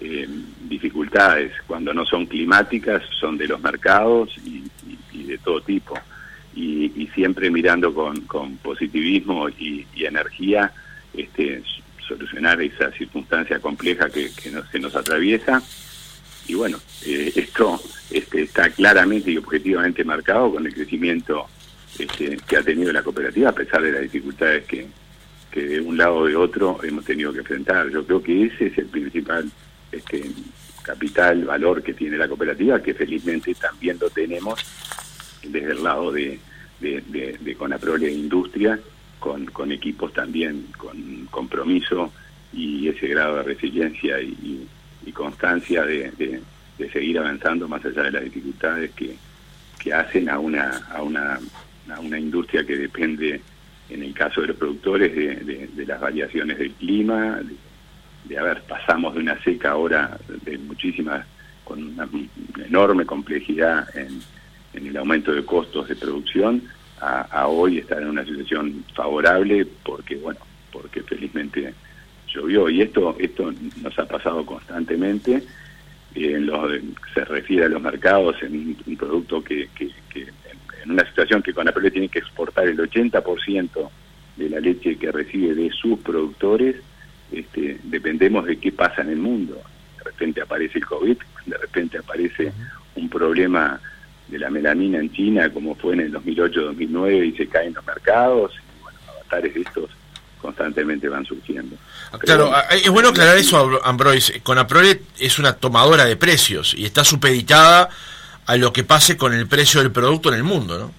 eh, 0.00 0.28
dificultades. 0.68 1.52
Cuando 1.66 1.92
no 1.94 2.04
son 2.04 2.26
climáticas, 2.26 3.02
son 3.20 3.36
de 3.36 3.48
los 3.48 3.60
mercados 3.60 4.34
y 4.44 5.22
de 5.24 5.38
todo 5.38 5.60
tipo 5.60 5.94
y, 6.56 7.08
siempre 7.14 7.50
mirando 7.50 7.92
con, 7.92 8.56
positivismo 8.58 9.48
y, 9.48 9.86
energía 9.96 10.72
este, 11.14 11.62
solucionar 12.06 12.60
esa 12.60 12.90
circunstancia 12.92 13.58
compleja 13.58 14.08
que, 14.10 14.30
que 14.30 14.52
se 14.70 14.78
nos 14.78 14.94
atraviesa. 14.94 15.62
Y 16.46 16.54
bueno, 16.54 16.78
eh, 17.06 17.32
esto 17.34 17.80
este, 18.10 18.42
está 18.42 18.68
claramente 18.70 19.30
y 19.30 19.38
objetivamente 19.38 20.04
marcado 20.04 20.52
con 20.52 20.66
el 20.66 20.74
crecimiento 20.74 21.46
este, 21.98 22.36
que 22.46 22.56
ha 22.58 22.62
tenido 22.62 22.92
la 22.92 23.02
cooperativa, 23.02 23.50
a 23.50 23.54
pesar 23.54 23.82
de 23.82 23.92
las 23.92 24.02
dificultades 24.02 24.64
que, 24.66 24.86
que 25.50 25.62
de 25.62 25.80
un 25.80 25.96
lado 25.96 26.16
o 26.16 26.26
de 26.26 26.36
otro 26.36 26.80
hemos 26.82 27.04
tenido 27.04 27.32
que 27.32 27.38
enfrentar. 27.38 27.88
Yo 27.88 28.04
creo 28.04 28.22
que 28.22 28.44
ese 28.44 28.66
es 28.66 28.78
el 28.78 28.86
principal 28.86 29.50
este, 29.96 30.30
capital, 30.82 31.44
valor 31.44 31.82
que 31.82 31.94
tiene 31.94 32.16
la 32.16 32.28
cooperativa, 32.28 32.82
que 32.82 32.94
felizmente 32.94 33.54
también 33.54 33.98
lo 34.00 34.10
tenemos 34.10 34.60
desde 35.42 35.72
el 35.72 35.82
lado 35.82 36.12
de, 36.12 36.38
de, 36.80 37.02
de, 37.08 37.38
de 37.40 37.54
Conaprole 37.56 38.10
Industria, 38.10 38.78
con, 39.18 39.72
equipos 39.72 40.12
también 40.12 40.66
con 40.76 41.26
compromiso 41.30 42.12
y 42.52 42.88
ese 42.88 43.08
grado 43.08 43.36
de 43.36 43.42
resiliencia 43.42 44.20
y, 44.20 44.68
constancia 45.14 45.84
de, 45.84 46.10
de, 46.76 46.90
seguir 46.90 47.18
avanzando 47.18 47.68
más 47.68 47.84
allá 47.84 48.02
de 48.02 48.10
las 48.10 48.24
dificultades 48.24 48.90
que, 48.92 49.16
que 49.78 49.94
hacen 49.94 50.28
a 50.28 50.40
una, 50.40 50.88
a, 50.92 51.02
una, 51.02 51.38
a 51.88 52.00
una 52.00 52.18
industria 52.18 52.66
que 52.66 52.76
depende, 52.76 53.40
en 53.88 54.02
el 54.02 54.12
caso 54.12 54.40
de 54.40 54.48
los 54.48 54.56
productores, 54.56 55.14
de, 55.14 55.68
de 55.68 55.86
las 55.86 56.00
variaciones 56.00 56.58
del 56.58 56.72
clima, 56.72 57.40
de, 58.24 58.38
a 58.38 58.42
ver, 58.42 58.62
pasamos 58.62 59.14
de 59.14 59.20
una 59.20 59.42
seca 59.42 59.72
ahora 59.72 60.18
de 60.44 60.58
muchísimas, 60.58 61.26
con 61.64 61.82
una 61.82 62.08
enorme 62.66 63.06
complejidad 63.06 63.94
en 63.96 64.20
en 64.74 64.86
el 64.86 64.96
aumento 64.96 65.32
de 65.32 65.44
costos 65.44 65.88
de 65.88 65.96
producción 65.96 66.62
a, 67.00 67.46
hoy 67.48 67.78
estar 67.78 68.00
en 68.00 68.08
una 68.08 68.24
situación 68.24 68.82
favorable 68.94 69.66
porque 69.82 70.16
bueno 70.16 70.40
porque 70.72 71.02
felizmente 71.02 71.74
llovió. 72.28 72.68
Y 72.70 72.82
esto 72.82 73.14
esto 73.18 73.52
nos 73.82 73.98
ha 73.98 74.06
pasado 74.06 74.44
constantemente. 74.44 75.42
En 76.14 76.46
lo 76.46 76.68
se 77.12 77.24
refiere 77.24 77.66
a 77.66 77.68
los 77.68 77.82
mercados 77.82 78.36
en 78.42 78.76
un, 78.86 78.96
producto 78.96 79.42
que, 79.42 79.68
que, 79.74 79.90
en 80.82 80.90
una 80.90 81.06
situación 81.06 81.42
que 81.42 81.52
Conapre 81.52 81.90
tiene 81.90 82.08
que 82.08 82.20
exportar 82.20 82.68
el 82.68 82.78
80% 82.78 83.90
de 84.36 84.48
la 84.48 84.60
leche 84.60 84.96
que 84.96 85.12
recibe 85.12 85.54
de 85.54 85.70
sus 85.70 85.98
productores 86.00 86.76
este, 87.40 87.78
dependemos 87.82 88.46
de 88.46 88.58
qué 88.58 88.72
pasa 88.72 89.02
en 89.02 89.10
el 89.10 89.18
mundo 89.18 89.60
de 89.98 90.04
repente 90.04 90.40
aparece 90.40 90.78
el 90.78 90.86
COVID 90.86 91.16
de 91.46 91.58
repente 91.58 91.98
aparece 91.98 92.52
un 92.96 93.08
problema 93.08 93.80
de 94.28 94.38
la 94.38 94.50
melanina 94.50 94.98
en 94.98 95.12
China, 95.12 95.50
como 95.52 95.74
fue 95.74 95.94
en 95.94 96.00
el 96.00 96.12
2008-2009, 96.14 97.26
y 97.26 97.36
se 97.36 97.46
caen 97.46 97.74
los 97.74 97.84
mercados, 97.84 98.52
y 98.54 98.82
bueno, 98.82 98.98
avatares 99.08 99.54
de 99.54 99.60
estos 99.60 99.90
constantemente 100.40 101.08
van 101.08 101.24
surgiendo. 101.24 101.74
Claro, 102.18 102.52
es 102.70 102.90
bueno 102.90 103.08
aclarar 103.08 103.38
eso, 103.38 103.80
Ambroise. 103.82 104.40
Conaprole 104.42 105.00
es 105.18 105.38
una 105.38 105.54
tomadora 105.54 106.04
de 106.04 106.16
precios 106.16 106.74
y 106.76 106.84
está 106.84 107.02
supeditada 107.02 107.88
a 108.44 108.56
lo 108.56 108.70
que 108.70 108.84
pase 108.84 109.16
con 109.16 109.32
el 109.32 109.46
precio 109.46 109.80
del 109.80 109.90
producto 109.90 110.28
en 110.28 110.34
el 110.34 110.44
mundo, 110.44 110.78
¿no? 110.78 110.92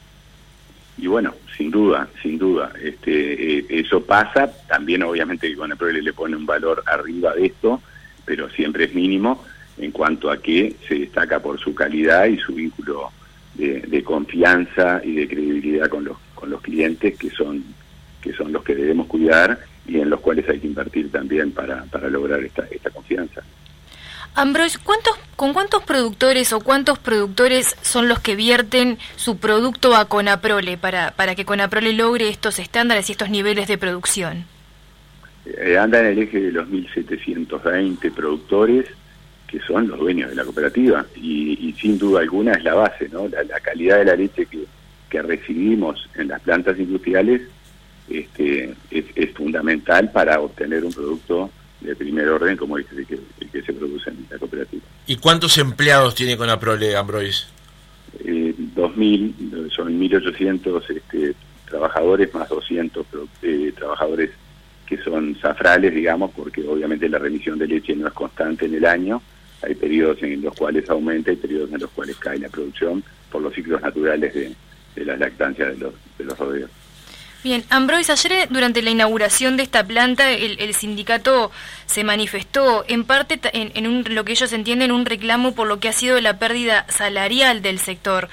Y 0.98 1.06
bueno, 1.06 1.36
sin 1.55 1.71
duda, 1.71 2.07
sin 2.21 2.38
duda. 2.38 2.71
Este, 2.81 3.59
eh, 3.59 3.65
eso 3.69 4.01
pasa, 4.03 4.51
también 4.67 5.03
obviamente 5.03 5.47
que 5.47 5.55
Conaprole 5.55 6.01
le 6.01 6.13
pone 6.13 6.35
un 6.35 6.45
valor 6.45 6.83
arriba 6.85 7.33
de 7.33 7.47
esto, 7.47 7.81
pero 8.25 8.50
siempre 8.50 8.85
es 8.85 8.93
mínimo 8.93 9.43
en 9.77 9.91
cuanto 9.91 10.31
a 10.31 10.38
que 10.38 10.75
se 10.88 10.95
destaca 10.95 11.39
por 11.39 11.59
su 11.59 11.74
calidad 11.75 12.25
y 12.25 12.38
su 12.38 12.53
vínculo 12.53 13.12
de, 13.55 14.03
confianza 14.03 15.01
y 15.03 15.15
de 15.15 15.27
credibilidad 15.27 15.88
con 15.88 16.03
los, 16.03 16.17
con 16.33 16.50
los 16.50 16.62
clientes 16.62 17.17
que 17.17 17.29
son, 17.29 17.63
que 18.21 18.33
son 18.33 18.51
los 18.51 18.63
que 18.63 18.75
debemos 18.75 19.07
cuidar 19.07 19.59
y 19.88 20.00
en 20.00 20.09
los 20.09 20.19
cuales 20.19 20.47
hay 20.50 20.59
que 20.59 20.67
invertir 20.67 21.12
también 21.12 21.51
para, 21.51 21.83
para 21.85 22.09
lograr 22.09 22.43
esta, 22.43 22.67
esta 22.69 22.89
confianza. 22.89 23.41
Ambroise, 24.36 24.77
¿cuántos, 24.80 25.18
¿con 25.38 25.54
cuántos 25.54 25.84
productores 25.84 26.51
o 26.51 26.60
cuántos 26.60 27.00
productores 27.00 27.75
son 27.82 28.10
los 28.10 28.20
que 28.20 28.36
vierten 28.36 28.98
su 29.15 29.38
producto 29.38 29.96
a 29.96 30.06
Conaprole 30.06 30.77
para, 30.77 31.12
para 31.12 31.36
que 31.36 31.46
Conaprole 31.46 31.94
logre 31.94 32.27
estos 32.27 32.60
estándares 32.60 33.08
y 33.10 33.13
estos 33.13 33.30
niveles 33.30 33.68
de 33.68 33.77
producción? 33.77 34.46
Eh, 35.46 35.77
anda 35.77 36.01
en 36.01 36.08
el 36.08 36.20
eje 36.20 36.42
de 36.42 36.51
los 36.51 36.68
1.720 36.68 38.12
productores 38.13 38.88
que 39.48 39.60
son 39.60 39.88
los 39.88 40.00
dueños 40.00 40.30
de 40.30 40.36
la 40.36 40.44
cooperativa 40.44 41.06
y, 41.15 41.74
sin 41.80 41.98
duda 41.98 42.22
alguna 42.22 42.54
es 42.54 42.63
la 42.63 42.74
base, 42.74 43.08
¿no? 43.10 43.27
La, 43.27 43.60
calidad 43.62 44.00
de 44.00 44.06
la 44.06 44.15
leche 44.15 44.48
que, 44.48 44.65
que, 45.10 45.22
recibimos 45.22 46.10
en 46.15 46.30
las 46.30 46.42
plantas 46.42 46.77
industriales 46.80 47.42
este, 48.10 48.74
es, 48.92 49.32
fundamental 49.34 50.12
para 50.12 50.39
obtener 50.39 50.84
un 50.84 50.94
producto 50.94 51.50
de 51.82 51.96
primer 51.96 52.27
orden 52.29 52.58
como 52.58 52.77
el 52.77 52.86
que, 52.86 53.05
que, 53.51 53.62
se 53.62 53.74
produce 53.74 54.10
en 54.10 54.25
la 54.29 54.38
cooperativa. 54.38 54.84
¿Y 55.08 55.17
cuántos 55.17 55.58
empleados 55.58 56.15
tiene 56.15 56.38
con 56.38 56.50
Aprole, 56.50 56.96
Ambroise? 56.96 57.48
Eh, 58.20 58.53
2.000, 58.75 59.72
son 59.72 60.00
1.800 60.00 60.89
este, 60.89 61.36
trabajadores 61.70 62.34
más 62.34 62.48
200 62.50 63.05
eh, 63.41 63.74
trabajadores 63.75 64.32
que 64.86 64.98
son 64.98 65.36
safrales, 65.39 65.94
digamos, 65.94 66.32
porque 66.32 66.62
obviamente 66.65 67.10
la 67.10 67.17
remisión 67.17 67.58
de 67.58 67.67
leche 67.67 67.96
no 67.96 68.08
es 68.08 68.13
constante 68.13 68.65
en 68.65 68.75
el 68.75 68.86
año, 68.86 69.22
hay 69.62 69.74
periodos 69.75 70.22
en 70.22 70.41
los 70.41 70.53
cuales 70.53 70.89
aumenta 70.89 71.32
y 71.32 71.36
periodos 71.36 71.72
en 71.72 71.82
los 71.82 71.89
cuales 71.91 72.15
cae 72.17 72.38
la 72.38 72.50
producción 72.50 73.03
por 73.32 73.41
los 73.41 73.53
ciclos 73.53 73.82
naturales 73.82 74.34
de, 74.34 74.55
la 75.03 75.17
lactancia 75.17 75.65
de 75.65 75.77
los, 75.77 75.94
de 76.17 76.24
los 76.24 76.38
rodeos. 76.38 76.70
Bien, 77.44 77.63
Ambroise, 77.70 78.12
ayer 78.12 78.32
eh, 78.32 78.48
durante 78.50 78.82
la 78.82 78.89
inauguración 78.89 79.56
de 79.56 79.63
esta 79.63 79.84
planta 79.84 80.32
el, 80.32 80.74
sindicato 80.74 81.51
se 81.86 82.04
manifestó 82.04 82.84
en 82.88 83.04
parte 83.04 83.39
en, 83.54 83.88
un, 83.88 84.04
lo 84.10 84.25
que 84.25 84.32
ellos 84.32 84.51
entienden 84.51 84.92
un 84.92 85.06
reclamo 85.06 85.54
por 85.54 85.68
lo 85.68 85.80
que 85.80 85.89
ha 85.89 85.94
sido 85.94 86.20
la 86.22 86.39
pérdida 86.39 86.86
salarial 86.89 87.62
del 87.62 87.77
sector. 87.77 88.30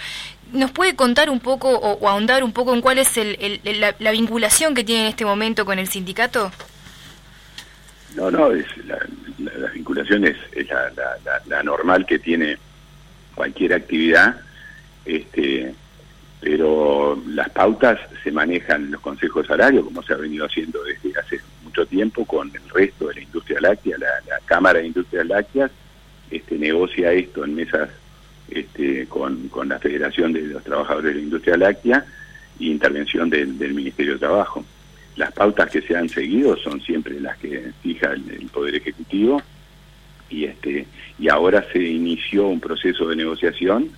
¿Nos 0.52 0.70
puede 0.70 0.96
contar 0.96 1.30
un 1.30 1.40
poco 1.40 1.70
o, 1.70 2.08
ahondar 2.08 2.42
un 2.44 2.52
poco 2.52 2.74
en 2.74 2.80
cuál 2.80 2.98
es 2.98 3.16
el, 3.16 3.60
la, 3.98 4.10
vinculación 4.10 4.74
que 4.74 4.84
tiene 4.84 5.02
en 5.02 5.08
este 5.08 5.24
momento 5.24 5.64
con 5.64 5.78
el 5.78 5.88
sindicato? 5.88 6.50
No, 8.14 8.30
no, 8.30 8.52
es 8.52 8.66
la, 8.86 8.98
vinculación 9.74 10.24
es, 10.26 10.36
la, 11.46 11.62
normal 11.62 12.06
que 12.06 12.18
tiene 12.18 12.58
cualquier 13.34 13.74
actividad, 13.74 14.40
este, 15.04 15.74
pero 16.42 17.22
las 17.28 17.48
pautas 17.50 18.00
se 18.24 18.32
manejan 18.32 18.86
en 18.86 18.90
los 18.90 19.00
consejos 19.00 19.46
salarios, 19.46 19.84
como 19.84 20.02
se 20.02 20.12
ha 20.12 20.16
venido 20.16 20.44
haciendo 20.44 20.82
desde 20.82 21.16
hace 21.16 21.40
mucho 21.62 21.86
tiempo 21.86 22.24
con 22.24 22.50
el 22.52 22.68
resto 22.68 23.06
de 23.06 23.14
la 23.14 23.20
industria 23.20 23.60
láctea, 23.60 23.96
la, 23.96 24.08
Cámara 24.44 24.80
de 24.80 24.88
Industrias 24.88 25.24
Lácteas 25.24 25.70
este, 26.32 26.58
negocia 26.58 27.12
esto 27.12 27.44
en 27.44 27.54
mesas 27.54 27.88
este, 28.50 29.06
con, 29.06 29.48
con 29.48 29.68
la 29.68 29.78
Federación 29.78 30.32
de 30.32 30.42
los 30.42 30.64
Trabajadores 30.64 31.14
de 31.14 31.20
la 31.20 31.24
Industria 31.24 31.56
Láctea 31.56 32.04
e 32.58 32.64
intervención 32.64 33.30
del, 33.30 33.56
del 33.56 33.72
Ministerio 33.72 34.14
de 34.14 34.18
Trabajo. 34.18 34.64
Las 35.14 35.30
pautas 35.32 35.70
que 35.70 35.80
se 35.80 35.96
han 35.96 36.08
seguido 36.08 36.56
son 36.56 36.80
siempre 36.80 37.20
las 37.20 37.38
que 37.38 37.70
fija 37.82 38.12
el, 38.12 38.48
Poder 38.52 38.74
Ejecutivo 38.74 39.40
y 40.28 40.44
este 40.44 40.86
y 41.20 41.28
ahora 41.28 41.64
se 41.72 41.80
inició 41.80 42.48
un 42.48 42.58
proceso 42.58 43.06
de 43.06 43.14
negociación 43.14 43.90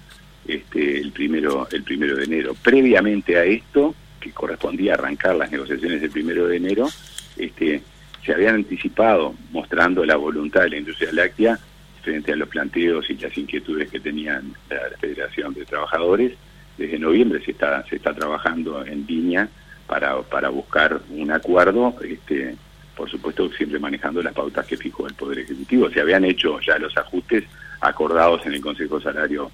este 0.47 0.99
el 0.99 1.13
primero 1.13 1.69
el 1.71 1.83
primero 1.83 2.17
de 2.17 2.25
enero. 2.25 2.55
Previamente 2.63 3.37
a 3.37 3.45
esto, 3.45 3.95
que 4.21 4.31
correspondía 4.31 4.95
arrancar 4.95 5.37
las 5.37 5.51
negociaciones 5.51 6.03
el 6.03 6.11
primero 6.11 6.47
de 6.47 6.57
enero, 6.57 6.88
este 7.37 7.83
se 8.25 8.33
habían 8.33 8.55
anticipado 8.55 9.35
mostrando 9.51 10.05
la 10.05 10.16
voluntad 10.16 10.62
de 10.62 10.71
la 10.71 10.77
industria 10.79 11.12
láctea 11.12 11.59
frente 12.03 12.33
a 12.33 12.37
los 12.37 12.49
planteos 12.49 13.09
y 13.11 13.14
las 13.14 13.37
inquietudes 13.37 13.90
que 13.90 14.01
tenían 14.01 14.55
la 14.71 14.97
Federación 14.99 15.55
de 15.55 15.64
Trabajadores. 15.64 16.33
Desde 16.77 16.99
noviembre 16.99 17.42
se 17.45 17.53
está 17.53 17.85
se 17.87 17.97
está 17.97 18.14
trabajando 18.14 18.85
en 18.85 19.07
línea 19.07 19.49
para, 19.87 20.21
para 20.23 20.49
buscar 20.49 21.01
un 21.11 21.31
acuerdo, 21.31 21.95
este, 22.03 22.57
por 22.97 23.11
supuesto 23.11 23.51
siempre 23.53 23.79
manejando 23.79 24.23
las 24.23 24.33
pautas 24.33 24.66
que 24.66 24.77
fijó 24.77 25.07
el 25.07 25.14
Poder 25.14 25.40
Ejecutivo. 25.40 25.90
Se 25.90 26.01
habían 26.01 26.25
hecho 26.25 26.59
ya 26.61 26.79
los 26.79 26.97
ajustes 26.97 27.45
acordados 27.81 28.45
en 28.47 28.55
el 28.55 28.61
Consejo 28.61 29.01
Salario 29.01 29.51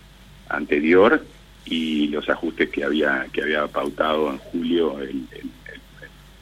anterior 0.51 1.25
y 1.65 2.09
los 2.09 2.29
ajustes 2.29 2.69
que 2.71 2.85
había 2.85 3.27
que 3.33 3.43
había 3.43 3.67
pautado 3.67 4.31
en 4.31 4.39
julio 4.39 4.99
el, 4.99 5.09
el, 5.09 5.51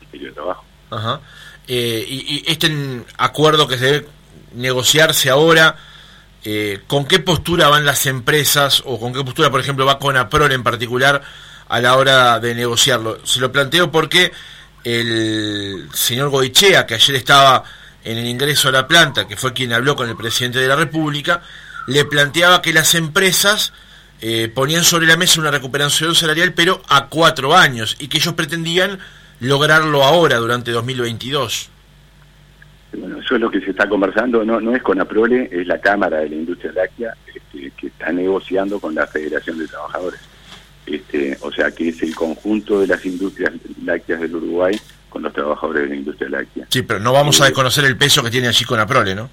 Ministerio 0.01 0.29
de 0.29 0.33
Trabajo. 0.33 0.65
Ajá. 0.91 1.21
Eh, 1.67 2.05
y, 2.09 2.45
este 2.47 2.71
acuerdo 3.19 3.69
que 3.69 3.77
se 3.77 3.85
debe 3.85 4.09
negociarse 4.55 5.29
ahora, 5.29 5.77
eh, 6.45 6.81
¿con 6.87 7.05
qué 7.07 7.19
postura 7.19 7.69
van 7.69 7.85
las 7.85 8.07
empresas 8.07 8.83
o 8.87 8.99
con 8.99 9.13
qué 9.13 9.23
postura, 9.23 9.51
por 9.51 9.61
ejemplo, 9.61 9.85
va 9.85 9.99
Conaprol 9.99 10.53
en 10.53 10.63
particular 10.63 11.23
a 11.69 11.81
la 11.81 11.97
hora 11.97 12.41
de 12.41 12.55
negociarlo. 12.55 13.25
Se 13.27 13.41
lo 13.41 13.53
planteo 13.53 13.91
porque 13.93 14.33
el 14.85 15.89
señor 15.93 16.31
Goichea, 16.31 16.87
que 16.87 16.95
ayer 16.95 17.17
estaba 17.17 17.63
en 18.05 18.19
el 18.19 18.27
ingreso 18.27 18.69
a 18.69 18.73
la 18.73 18.89
planta, 18.89 19.29
que 19.29 19.37
fue 19.37 19.53
quien 19.53 19.73
habló 19.73 19.95
con 19.95 20.09
el 20.09 20.17
presidente 20.17 20.61
de 20.61 20.69
la 20.69 20.77
República, 20.77 21.43
le 21.87 22.05
planteaba 22.05 22.63
que 22.63 22.73
las 22.73 22.95
empresas 22.95 23.73
eh, 24.21 24.51
ponían 24.53 24.85
sobre 24.85 25.07
la 25.07 25.17
mesa 25.17 25.41
una 25.41 25.51
recuperación 25.51 26.15
salarial, 26.15 26.53
pero 26.53 26.83
a 26.89 27.07
cuatro 27.07 27.57
años, 27.57 27.97
y 27.99 28.09
que 28.09 28.19
ellos 28.19 28.35
pretendían 28.35 28.99
lograrlo 29.41 30.03
ahora, 30.03 30.37
durante 30.37 30.73
2022. 30.73 31.71
Bueno, 32.93 33.19
eso 33.19 33.35
es 33.35 33.41
lo 33.41 33.51
que 33.51 33.61
se 33.61 33.71
está 33.71 33.89
conversando, 33.89 34.45
no, 34.45 34.61
no 34.61 34.75
es 34.75 34.83
con 34.83 35.01
APROLE, 35.01 35.51
es 35.53 35.67
la 35.67 35.79
Cámara 35.79 36.19
de 36.19 36.31
la 36.31 36.37
Industria 36.37 36.73
Láctea 36.73 37.15
este, 37.27 37.71
que 37.77 37.89
está 37.89 38.11
negociando 38.13 38.81
con 38.81 38.95
la 38.95 39.07
Federación 39.07 39.59
de 39.59 39.69
Trabajadores. 39.69 40.21
Este, 40.87 41.37
o 41.43 41.53
sea 41.53 41.71
que 41.71 41.91
es 41.91 42.03
el 42.03 42.15
conjunto 42.15 42.81
de 42.81 42.87
las 42.87 43.05
industrias 43.05 43.53
lácteas 43.85 44.21
del 44.21 44.35
Uruguay 44.35 44.75
con 45.11 45.23
los 45.23 45.35
trabajadores 45.35 45.83
de 45.83 45.89
la 45.91 45.97
industria 45.97 46.31
láctea. 46.31 46.67
Sí, 46.71 46.81
pero 46.81 46.99
no 46.99 47.13
vamos 47.13 47.41
a 47.41 47.45
eh, 47.45 47.49
desconocer 47.49 47.85
el 47.85 47.97
peso 47.97 48.23
que 48.23 48.31
tiene 48.31 48.49
allí 48.49 48.65
con 48.65 48.81
Aprole, 48.81 49.15
¿no? 49.15 49.29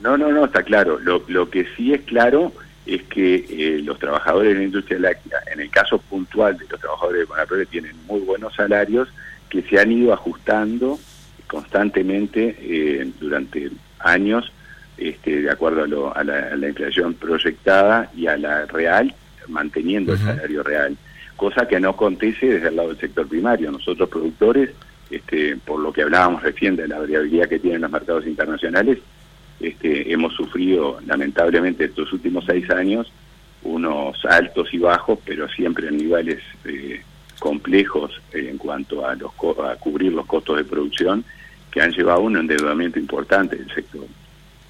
No, 0.00 0.18
no, 0.18 0.30
no, 0.32 0.44
está 0.44 0.64
claro. 0.64 0.98
Lo, 0.98 1.22
lo 1.28 1.48
que 1.48 1.66
sí 1.76 1.94
es 1.94 2.02
claro 2.02 2.52
es 2.86 3.02
que 3.04 3.44
eh, 3.48 3.82
los 3.82 3.98
trabajadores 3.98 4.52
de 4.52 4.58
la 4.60 4.64
industria 4.64 4.98
láctea, 5.00 5.38
en 5.52 5.60
el 5.60 5.70
caso 5.70 5.98
puntual 5.98 6.56
de 6.56 6.66
los 6.68 6.80
trabajadores 6.80 7.22
de 7.22 7.26
Conaprole, 7.26 7.66
tienen 7.66 7.96
muy 8.06 8.20
buenos 8.20 8.54
salarios 8.54 9.08
que 9.50 9.62
se 9.62 9.80
han 9.80 9.90
ido 9.90 10.12
ajustando 10.12 10.98
constantemente 11.48 12.56
eh, 12.60 13.10
durante 13.20 13.70
años, 13.98 14.52
este, 14.96 15.42
de 15.42 15.50
acuerdo 15.50 16.14
a, 16.14 16.24
la, 16.24 16.68
inflación 16.68 17.14
proyectada 17.14 18.10
y 18.16 18.28
a 18.28 18.36
la 18.36 18.66
real, 18.66 19.14
manteniendo 19.48 20.12
el 20.12 20.18
salario 20.18 20.62
real, 20.62 20.96
cosa 21.36 21.68
que 21.68 21.78
no 21.78 21.90
acontece 21.90 22.46
desde 22.46 22.68
el 22.68 22.76
lado 22.76 22.88
del 22.88 22.98
sector 22.98 23.26
primario. 23.28 23.70
Nosotros 23.70 24.08
productores, 24.08 24.70
este, 25.10 25.56
por 25.56 25.80
lo 25.80 25.92
que 25.92 26.02
hablábamos 26.02 26.42
recién 26.42 26.76
de 26.76 26.88
la 26.88 26.98
variabilidad 26.98 27.48
que 27.48 27.58
tienen 27.58 27.82
los 27.82 27.90
mercados 27.90 28.26
internacionales, 28.26 28.98
este, 29.60 30.12
hemos 30.12 30.34
sufrido 30.34 30.98
lamentablemente 31.06 31.84
estos 31.84 32.12
últimos 32.12 32.44
seis 32.44 32.68
años 32.70 33.10
unos 33.62 34.24
altos 34.24 34.72
y 34.72 34.78
bajos, 34.78 35.18
pero 35.24 35.48
siempre 35.48 35.88
en 35.88 35.96
niveles 35.96 36.40
eh, 36.64 37.02
complejos 37.38 38.12
en 38.32 38.58
cuanto 38.58 39.04
a, 39.06 39.14
los 39.14 39.32
a 39.64 39.76
cubrir 39.76 40.12
los 40.12 40.26
costos 40.26 40.56
de 40.56 40.64
producción 40.64 41.24
que 41.70 41.80
han 41.80 41.90
llevado 41.90 42.20
a 42.20 42.22
un 42.22 42.36
endeudamiento 42.36 42.98
importante 42.98 43.56
del 43.56 43.72
sector. 43.74 44.06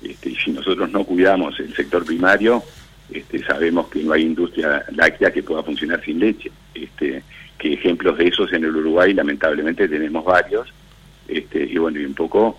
Este, 0.02 0.30
y 0.30 0.36
si 0.36 0.50
nosotros 0.50 0.90
no 0.90 1.04
cuidamos 1.04 1.58
el 1.60 1.74
sector 1.74 2.04
primario, 2.04 2.62
este, 3.10 3.44
sabemos 3.44 3.88
que 3.88 4.02
no 4.02 4.12
hay 4.12 4.22
industria 4.22 4.84
láctea 4.92 5.30
que 5.30 5.42
pueda 5.42 5.62
funcionar 5.62 6.02
sin 6.04 6.18
leche. 6.18 6.50
Este, 6.74 7.22
que 7.58 7.72
ejemplos 7.72 8.18
de 8.18 8.28
esos 8.28 8.52
en 8.52 8.64
el 8.64 8.76
Uruguay 8.76 9.14
lamentablemente 9.14 9.88
tenemos 9.88 10.24
varios. 10.24 10.68
Este, 11.28 11.64
y 11.64 11.78
bueno, 11.78 12.00
y 12.00 12.04
un 12.04 12.14
poco, 12.14 12.58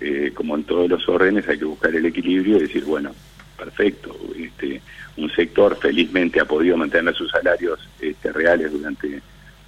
eh, 0.00 0.32
como 0.34 0.56
en 0.56 0.64
todos 0.64 0.88
los 0.88 1.08
órdenes, 1.08 1.48
hay 1.48 1.58
que 1.58 1.64
buscar 1.64 1.94
el 1.94 2.06
equilibrio 2.06 2.56
y 2.56 2.60
decir, 2.60 2.84
bueno, 2.84 3.12
perfecto, 3.56 4.16
este, 4.36 4.80
un 5.16 5.30
sector 5.30 5.76
felizmente 5.76 6.40
ha 6.40 6.44
podido 6.44 6.76
mantener 6.76 7.14
sus 7.14 7.30
salarios 7.30 7.78
este, 8.00 8.32
reales 8.32 8.72
durante 8.72 9.22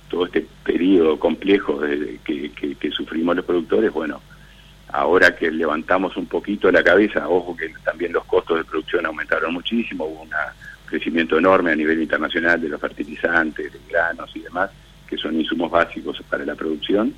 todo 0.09 0.27
este 0.27 0.47
periodo 0.65 1.19
complejo 1.19 1.81
de, 1.81 2.19
que, 2.25 2.51
que 2.51 2.91
sufrimos 2.91 3.37
los 3.37 3.45
productores, 3.45 3.93
bueno, 3.93 4.21
Ahora 4.89 5.35
que 5.35 5.51
levantamos 5.51 6.17
un 6.17 6.27
poquito 6.27 6.71
la 6.71 6.83
cabeza, 6.83 7.29
ojo 7.29 7.57
que 7.57 7.73
también 7.85 8.13
los 8.13 8.25
costos 8.25 8.59
de 8.59 8.65
producción 8.65 9.05
aumentaron 9.05 9.53
muchísimo, 9.53 10.05
hubo 10.05 10.23
un 10.23 10.31
crecimiento 10.87 11.37
enorme 11.37 11.73
a 11.73 11.77
nivel 11.77 12.01
internacional 12.01 12.61
de 12.61 12.69
los 12.69 12.81
fertilizantes, 12.81 13.73
de 13.73 13.81
granos 13.91 14.31
y 14.35 14.41
demás, 14.41 14.71
que 15.09 15.17
son 15.17 15.39
insumos 15.39 15.71
básicos 15.71 16.23
para 16.31 16.45
la 16.45 16.55
producción. 16.55 17.13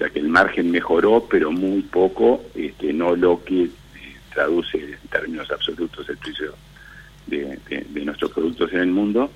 O 0.00 0.02
sea 0.02 0.10
que 0.14 0.20
el 0.20 0.30
margen 0.30 0.70
mejoró, 0.70 1.26
pero 1.30 1.52
muy 1.52 1.82
poco, 1.82 2.42
este, 2.54 2.90
no 2.90 3.14
lo 3.14 3.44
que 3.44 3.64
eh, 3.64 3.70
traduce 4.32 4.78
en 4.78 5.08
términos 5.10 5.50
absolutos 5.50 6.08
el 6.08 6.16
precio 6.16 6.54
de, 7.26 7.58
nuestros 8.06 8.30
productos 8.30 8.72
en 8.72 8.78
el 8.78 8.86
mundo. 8.86 9.30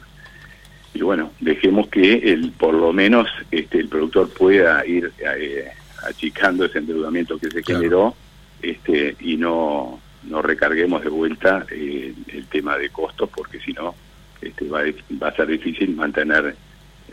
y 0.94 1.02
bueno, 1.02 1.32
dejemos 1.38 1.88
que 1.88 2.14
el, 2.14 2.50
por 2.52 2.72
lo 2.72 2.94
menos 2.94 3.28
este, 3.50 3.78
el 3.78 3.88
productor 3.88 4.30
pueda 4.30 4.86
ir 4.86 5.12
eh, 5.18 5.68
achicando 6.08 6.64
ese 6.64 6.78
endeudamiento 6.78 7.38
que 7.38 7.50
se 7.50 7.62
generó 7.62 8.14
este, 8.62 9.16
y 9.20 9.36
no, 9.36 10.00
no 10.22 10.40
recarguemos 10.40 11.02
de 11.02 11.10
vuelta 11.10 11.66
eh, 11.70 12.14
el 12.28 12.46
tema 12.46 12.78
de 12.78 12.88
costos 12.88 13.28
porque 13.28 13.60
si 13.60 13.74
no 13.74 13.94
este, 14.40 14.66
va, 14.66 14.80
va 15.22 15.28
a 15.28 15.36
ser 15.36 15.48
difícil 15.48 15.94
mantener 15.94 16.56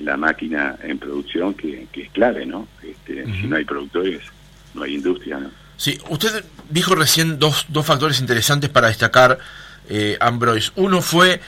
la 0.01 0.17
máquina 0.17 0.77
en 0.83 0.97
producción 0.97 1.53
que, 1.53 1.87
es 1.93 2.09
clave, 2.11 2.45
¿no? 2.45 2.67
Este, 2.83 3.25
Si 3.25 3.47
no 3.47 3.55
hay 3.55 3.65
productores, 3.65 4.21
no 4.73 4.83
hay 4.83 4.95
industria, 4.95 5.39
¿no? 5.39 5.49
Sí, 5.77 5.97
usted 6.09 6.45
dijo 6.69 6.93
recién 6.93 7.39
dos, 7.39 7.65
dos 7.69 7.85
factores 7.85 8.19
interesantes 8.19 8.69
para 8.69 8.87
destacar, 8.87 9.39
eh, 9.89 10.15
Ambroise. 10.19 10.71
Uno 10.75 11.01
fue 11.01 11.41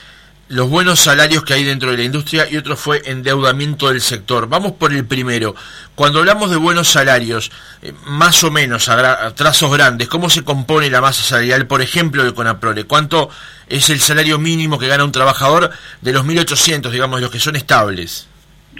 los 0.48 0.68
buenos 0.68 1.00
salarios 1.00 1.44
que 1.44 1.54
hay 1.54 1.64
dentro 1.64 1.90
de 1.90 1.96
la 1.96 2.02
industria 2.02 2.46
y 2.50 2.56
otro 2.56 2.76
fue 2.76 3.00
endeudamiento 3.06 3.88
del 3.88 4.00
sector. 4.00 4.48
Vamos 4.48 4.72
por 4.72 4.92
el 4.92 5.06
primero. 5.06 5.54
Cuando 5.94 6.18
hablamos 6.18 6.50
de 6.50 6.56
buenos 6.56 6.88
salarios, 6.88 7.50
eh, 7.80 7.92
más 8.06 8.42
o 8.44 8.50
menos 8.50 8.88
a, 8.88 9.32
trazos 9.34 9.72
grandes, 9.72 10.08
¿cómo 10.08 10.28
se 10.28 10.42
compone 10.42 10.90
la 10.90 11.00
masa 11.00 11.22
salarial, 11.22 11.66
por 11.66 11.80
ejemplo, 11.80 12.24
de 12.24 12.34
Conaprole? 12.34 12.84
¿Cuánto 12.84 13.30
es 13.68 13.88
el 13.88 14.00
salario 14.00 14.38
mínimo 14.38 14.78
que 14.78 14.88
gana 14.88 15.04
un 15.04 15.12
trabajador 15.12 15.70
de 16.00 16.12
los 16.12 16.24
1.800, 16.24 16.90
digamos, 16.90 17.20
los 17.20 17.30
que 17.30 17.40
son 17.40 17.56
estables? 17.56 18.26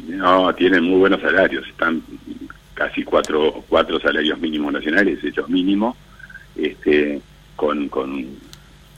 No, 0.03 0.55
tienen 0.55 0.85
muy 0.85 0.99
buenos 0.99 1.21
salarios, 1.21 1.67
están 1.67 2.03
casi 2.75 3.05
cuatro, 3.05 3.65
cuatro 3.69 4.01
salarios 4.01 4.39
mínimos 4.39 4.73
nacionales, 4.73 5.23
hechos 5.23 5.49
mínimo, 5.49 5.97
este, 6.57 7.21
con, 7.57 7.89
con 7.89 8.27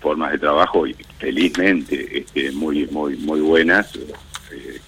formas 0.00 0.32
de 0.32 0.38
trabajo 0.38 0.84
felizmente 1.18 2.18
este, 2.18 2.50
muy, 2.52 2.86
muy, 2.86 3.16
muy 3.16 3.40
buenas. 3.40 3.94
Eh, 3.96 4.80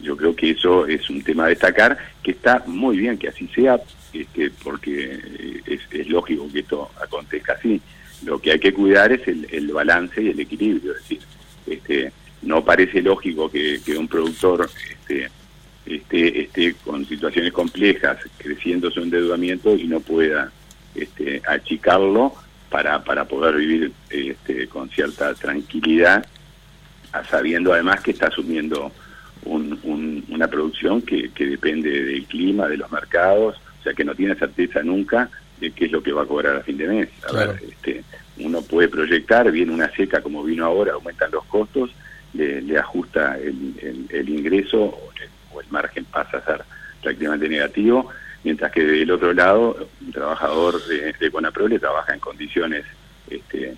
yo 0.00 0.16
creo 0.16 0.34
que 0.34 0.50
eso 0.50 0.86
es 0.86 1.08
un 1.10 1.22
tema 1.22 1.44
a 1.44 1.48
destacar, 1.48 1.98
que 2.22 2.30
está 2.30 2.62
muy 2.66 2.98
bien 2.98 3.18
que 3.18 3.28
así 3.28 3.48
sea, 3.48 3.78
este, 4.12 4.50
porque 4.62 5.20
es, 5.66 5.80
es 5.90 6.08
lógico 6.08 6.48
que 6.50 6.60
esto 6.60 6.90
acontezca 7.02 7.54
así. 7.54 7.80
Lo 8.24 8.38
que 8.38 8.52
hay 8.52 8.60
que 8.60 8.72
cuidar 8.72 9.12
es 9.12 9.26
el, 9.28 9.46
el 9.50 9.68
balance 9.72 10.22
y 10.22 10.28
el 10.28 10.40
equilibrio, 10.40 10.92
es 10.92 10.98
decir, 10.98 11.20
este, 11.66 12.12
no 12.42 12.64
parece 12.64 13.02
lógico 13.02 13.50
que, 13.50 13.80
que 13.84 13.96
un 13.96 14.08
productor 14.08 14.70
este, 14.90 15.30
esté, 15.86 16.42
esté 16.42 16.74
con 16.84 17.06
situaciones 17.06 17.52
complejas, 17.52 18.18
creciendo 18.38 18.90
su 18.90 19.00
endeudamiento 19.00 19.76
y 19.76 19.86
no 19.86 20.00
pueda 20.00 20.52
este, 20.94 21.42
achicarlo 21.46 22.34
para, 22.68 23.02
para 23.04 23.24
poder 23.24 23.56
vivir 23.56 23.92
este, 24.10 24.68
con 24.68 24.88
cierta 24.90 25.34
tranquilidad, 25.34 26.26
sabiendo 27.28 27.72
además 27.72 28.00
que 28.00 28.12
está 28.12 28.28
asumiendo 28.28 28.92
una 29.44 30.48
producción 30.48 31.02
que, 31.02 31.30
que 31.30 31.46
depende 31.46 31.90
del 31.90 32.24
clima, 32.26 32.68
de 32.68 32.76
los 32.76 32.90
mercados, 32.92 33.56
o 33.80 33.82
sea 33.82 33.94
que 33.94 34.04
no 34.04 34.14
tiene 34.14 34.34
certeza 34.34 34.82
nunca 34.82 35.30
de 35.58 35.70
qué 35.72 35.86
es 35.86 35.92
lo 35.92 36.02
que 36.02 36.12
va 36.12 36.22
a 36.22 36.26
cobrar 36.26 36.56
a 36.56 36.62
fin 36.62 36.76
de 36.76 36.88
mes. 36.88 37.08
A 37.28 37.32
ver, 37.32 37.60
este, 37.66 38.04
uno 38.38 38.62
puede 38.62 38.88
proyectar, 38.88 39.50
viene 39.50 39.72
una 39.72 39.90
seca 39.90 40.22
como 40.22 40.42
vino 40.42 40.64
ahora, 40.64 40.94
aumentan 40.94 41.30
los 41.30 41.44
costos, 41.44 41.90
le, 42.32 42.62
le 42.62 42.78
ajusta 42.78 43.36
el, 43.38 44.06
el, 44.08 44.28
ingreso 44.28 44.98
o 45.52 45.60
el 45.60 45.66
margen 45.70 46.04
pasa 46.04 46.38
a 46.38 46.44
ser 46.44 46.64
prácticamente 47.02 47.48
negativo, 47.48 48.10
mientras 48.44 48.72
que 48.72 48.84
del 48.84 49.10
otro 49.10 49.32
lado, 49.32 49.88
un 50.00 50.12
trabajador 50.12 50.84
de, 50.86 51.12
de 51.12 51.30
Conaprole 51.30 51.78
trabaja 51.78 52.14
en 52.14 52.20
condiciones 52.20 52.84
este, 53.28 53.76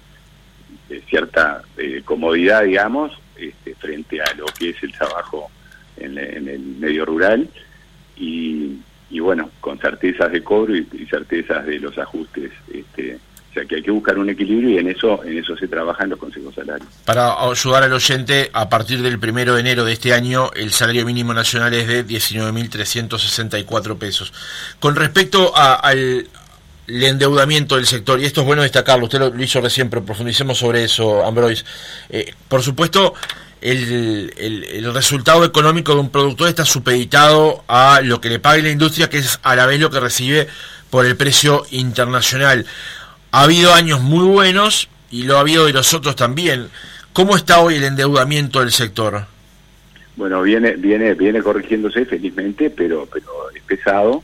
de 0.88 1.00
cierta 1.02 1.62
comodidad, 2.04 2.64
digamos, 2.64 3.12
este, 3.37 3.74
frente 3.74 4.20
a 4.20 4.35
lo 4.35 4.46
que 4.46 4.70
es 4.70 4.82
el 4.82 4.92
trabajo 4.92 5.50
en, 5.96 6.18
el 6.18 6.61
medio 6.78 7.04
rural. 7.04 7.48
Y, 8.16 8.78
y, 9.11 9.20
bueno, 9.20 9.50
con 9.61 9.78
certezas 9.78 10.32
de 10.32 10.42
cobro 10.42 10.76
y, 10.76 10.87
y 10.92 11.06
certezas 11.06 11.66
de 11.66 11.78
los 11.78 11.96
ajustes 11.98 12.52
este, 12.72 13.18
o 13.52 13.54
sea 13.54 13.66
que 13.66 13.76
hay 13.76 13.82
que 13.82 13.90
buscar 13.90 14.18
un 14.18 14.30
equilibrio 14.30 14.70
y 14.70 14.78
en 14.78 14.88
eso 14.88 15.22
en 15.24 15.36
eso 15.36 15.54
se 15.54 15.68
trabaja 15.68 16.04
en 16.04 16.10
los 16.10 16.18
consejos 16.18 16.54
salarios. 16.54 16.88
Para 17.04 17.34
ayudar 17.42 17.82
al 17.82 17.92
oyente, 17.92 18.48
a 18.54 18.70
partir 18.70 19.02
del 19.02 19.18
primero 19.18 19.54
de 19.54 19.60
enero 19.60 19.84
de 19.84 19.92
este 19.92 20.14
año, 20.14 20.50
el 20.56 20.72
salario 20.72 21.04
mínimo 21.04 21.34
nacional 21.34 21.74
es 21.74 21.86
de 21.86 22.06
19.364 22.06 23.98
pesos. 23.98 24.32
Con 24.80 24.96
respecto 24.96 25.52
al 25.54 26.26
endeudamiento 26.86 27.76
del 27.76 27.86
sector, 27.86 28.18
y 28.20 28.24
esto 28.24 28.40
es 28.40 28.46
bueno 28.46 28.62
destacarlo, 28.62 29.04
usted 29.04 29.18
lo, 29.18 29.42
hizo 29.42 29.60
recién, 29.60 29.90
pero 29.90 30.02
profundicemos 30.02 30.56
sobre 30.56 30.84
eso, 30.84 31.22
Ambroise. 31.22 31.66
Eh, 32.08 32.32
por 32.48 32.62
supuesto, 32.62 33.12
el, 33.60 34.32
el, 34.38 34.94
resultado 34.94 35.44
económico 35.44 35.92
de 35.92 36.00
un 36.00 36.08
productor 36.08 36.48
está 36.48 36.64
supeditado 36.64 37.64
a 37.68 38.00
lo 38.02 38.18
que 38.18 38.30
le 38.30 38.38
pague 38.38 38.62
la 38.62 38.70
industria, 38.70 39.10
que 39.10 39.18
es 39.18 39.40
a 39.42 39.54
la 39.56 39.66
vez 39.66 39.78
lo 39.78 39.90
que 39.90 40.00
recibe 40.00 40.48
por 40.88 41.04
el 41.04 41.16
precio 41.16 41.66
internacional 41.70 42.66
ha 43.32 43.42
habido 43.42 43.74
años 43.74 44.00
muy 44.00 44.26
buenos 44.26 44.88
y 45.10 45.24
lo 45.24 45.36
ha 45.36 45.40
habido 45.40 45.66
de 45.66 45.72
los 45.72 45.92
otros 45.94 46.14
también. 46.14 46.68
¿Cómo 47.12 47.36
está 47.36 47.60
hoy 47.60 47.76
el 47.76 47.84
endeudamiento 47.84 48.60
del 48.60 48.70
sector? 48.70 49.26
Bueno, 50.16 50.42
viene 50.42 50.72
viene 50.76 51.14
viene 51.14 51.42
corrigiéndose 51.42 52.04
felizmente, 52.04 52.70
pero 52.70 53.08
pero 53.10 53.50
es 53.54 53.62
pesado 53.62 54.22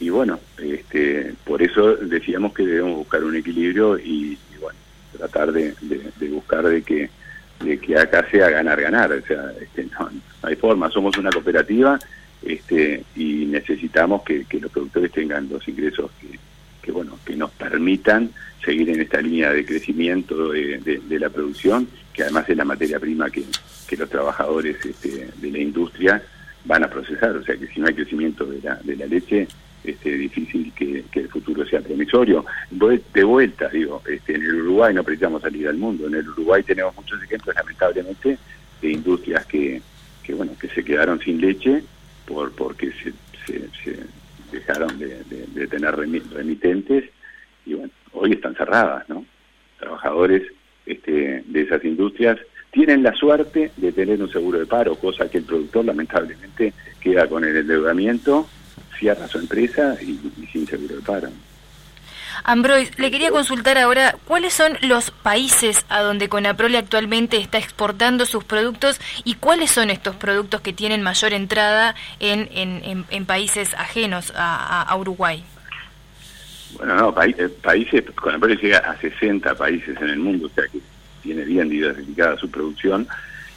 y 0.00 0.10
bueno, 0.10 0.38
este, 0.58 1.34
por 1.44 1.60
eso 1.60 1.96
decíamos 1.96 2.54
que 2.54 2.64
debemos 2.64 2.98
buscar 2.98 3.24
un 3.24 3.34
equilibrio 3.34 3.98
y, 3.98 4.38
bueno, 4.60 4.78
tratar 5.16 5.50
de, 5.50 5.74
buscar 6.30 6.64
de 6.64 6.82
que 6.82 7.10
de 7.64 7.78
que 7.80 7.98
acá 7.98 8.24
sea 8.30 8.48
ganar 8.50 8.80
ganar, 8.80 9.10
o 9.10 9.26
sea, 9.26 9.52
este, 9.60 9.84
no, 9.86 10.08
hay 10.42 10.54
forma, 10.54 10.88
somos 10.90 11.16
una 11.18 11.30
cooperativa 11.30 11.98
este, 12.40 13.02
y 13.16 13.46
necesitamos 13.46 14.22
que, 14.22 14.46
los 14.60 14.70
productores 14.70 15.10
tengan 15.10 15.48
los 15.48 15.66
ingresos 15.66 16.08
que, 16.20 16.38
que 16.88 16.92
bueno 16.92 17.18
que 17.22 17.36
nos 17.36 17.50
permitan 17.50 18.30
seguir 18.64 18.88
en 18.88 19.02
esta 19.02 19.20
línea 19.20 19.52
de 19.52 19.66
crecimiento 19.66 20.52
de, 20.52 21.18
la 21.20 21.28
producción 21.28 21.86
que 22.14 22.22
además 22.22 22.48
es 22.48 22.56
la 22.56 22.64
materia 22.64 22.98
prima 22.98 23.28
que, 23.28 23.44
los 23.98 24.08
trabajadores 24.08 24.76
este, 24.86 25.28
de 25.36 25.50
la 25.50 25.58
industria 25.58 26.22
van 26.64 26.84
a 26.84 26.88
procesar 26.88 27.36
o 27.36 27.44
sea 27.44 27.58
que 27.58 27.66
si 27.66 27.78
no 27.78 27.88
hay 27.88 27.94
crecimiento 27.94 28.46
de 28.46 28.62
la, 28.62 28.76
de 28.76 28.96
la 28.96 29.04
leche 29.04 29.46
este, 29.84 30.12
difícil 30.12 30.72
que, 30.72 31.04
el 31.12 31.28
futuro 31.28 31.64
sea 31.66 31.80
promisorio. 31.80 32.44
De 32.70 33.24
vuelta, 33.24 33.68
digo, 33.68 34.02
este, 34.08 34.34
en 34.34 34.42
el 34.42 34.54
Uruguay 34.62 34.92
no 34.92 35.04
precisamos 35.04 35.40
salir 35.40 35.68
al 35.68 35.76
mundo, 35.76 36.08
en 36.08 36.16
el 36.16 36.28
Uruguay 36.28 36.62
tenemos 36.62 36.94
muchos 36.96 37.22
ejemplos, 37.22 37.54
lamentablemente, 37.54 38.38
de 38.82 38.90
industrias 38.90 39.46
que, 39.46 39.80
que 40.22 40.34
bueno, 40.34 40.52
que 40.60 40.68
se 40.68 40.84
quedaron 40.84 41.20
sin 41.20 41.40
leche 41.40 41.82
por 42.26 42.50
porque 42.52 42.90
se, 42.92 43.12
se 43.84 43.98
dejaron 44.52 44.98
de, 44.98 45.66
tener 45.68 45.94
remitentes 45.96 47.04
y 47.66 47.74
bueno, 47.74 47.92
hoy 48.12 48.32
están 48.32 48.54
cerradas, 48.54 49.08
¿no? 49.08 49.24
Trabajadores 49.78 50.42
este, 50.86 51.44
de 51.46 51.62
esas 51.62 51.84
industrias 51.84 52.38
tienen 52.70 53.02
la 53.02 53.14
suerte 53.14 53.70
de 53.76 53.92
tener 53.92 54.20
un 54.22 54.30
seguro 54.30 54.58
de 54.58 54.66
paro, 54.66 54.94
cosa 54.96 55.30
que 55.30 55.38
el 55.38 55.44
productor 55.44 55.84
lamentablemente 55.84 56.72
queda 57.00 57.26
con 57.26 57.44
el 57.44 57.56
endeudamiento, 57.56 58.46
cierra 58.98 59.26
su 59.26 59.38
empresa 59.38 59.96
y 60.02 60.18
sin 60.52 60.66
seguro 60.66 60.96
de 60.96 61.02
paro. 61.02 61.28
Ambrois, 62.44 62.98
le 62.98 63.10
quería 63.10 63.30
consultar 63.30 63.78
ahora 63.78 64.16
cuáles 64.24 64.54
son 64.54 64.76
los 64.82 65.10
países 65.10 65.84
a 65.88 66.00
donde 66.02 66.28
Conaprole 66.28 66.78
actualmente 66.78 67.36
está 67.38 67.58
exportando 67.58 68.26
sus 68.26 68.44
productos 68.44 69.00
y 69.24 69.34
cuáles 69.34 69.70
son 69.70 69.90
estos 69.90 70.16
productos 70.16 70.60
que 70.60 70.72
tienen 70.72 71.02
mayor 71.02 71.32
entrada 71.32 71.94
en, 72.20 72.48
en, 73.10 73.26
países 73.26 73.74
ajenos 73.74 74.32
a, 74.34 74.94
Uruguay. 74.98 75.44
Bueno, 76.72 76.94
no, 76.96 77.22
eh, 77.22 77.48
países, 77.62 78.04
Conaprole 78.14 78.56
llega 78.56 78.78
a 78.78 78.96
60 78.98 79.54
países 79.54 79.96
en 80.00 80.08
el 80.08 80.18
mundo, 80.18 80.46
o 80.46 80.50
sea 80.50 80.64
que 80.70 80.80
tiene 81.22 81.44
bien 81.44 81.68
diversificada 81.68 82.36
su 82.36 82.50
producción. 82.50 83.06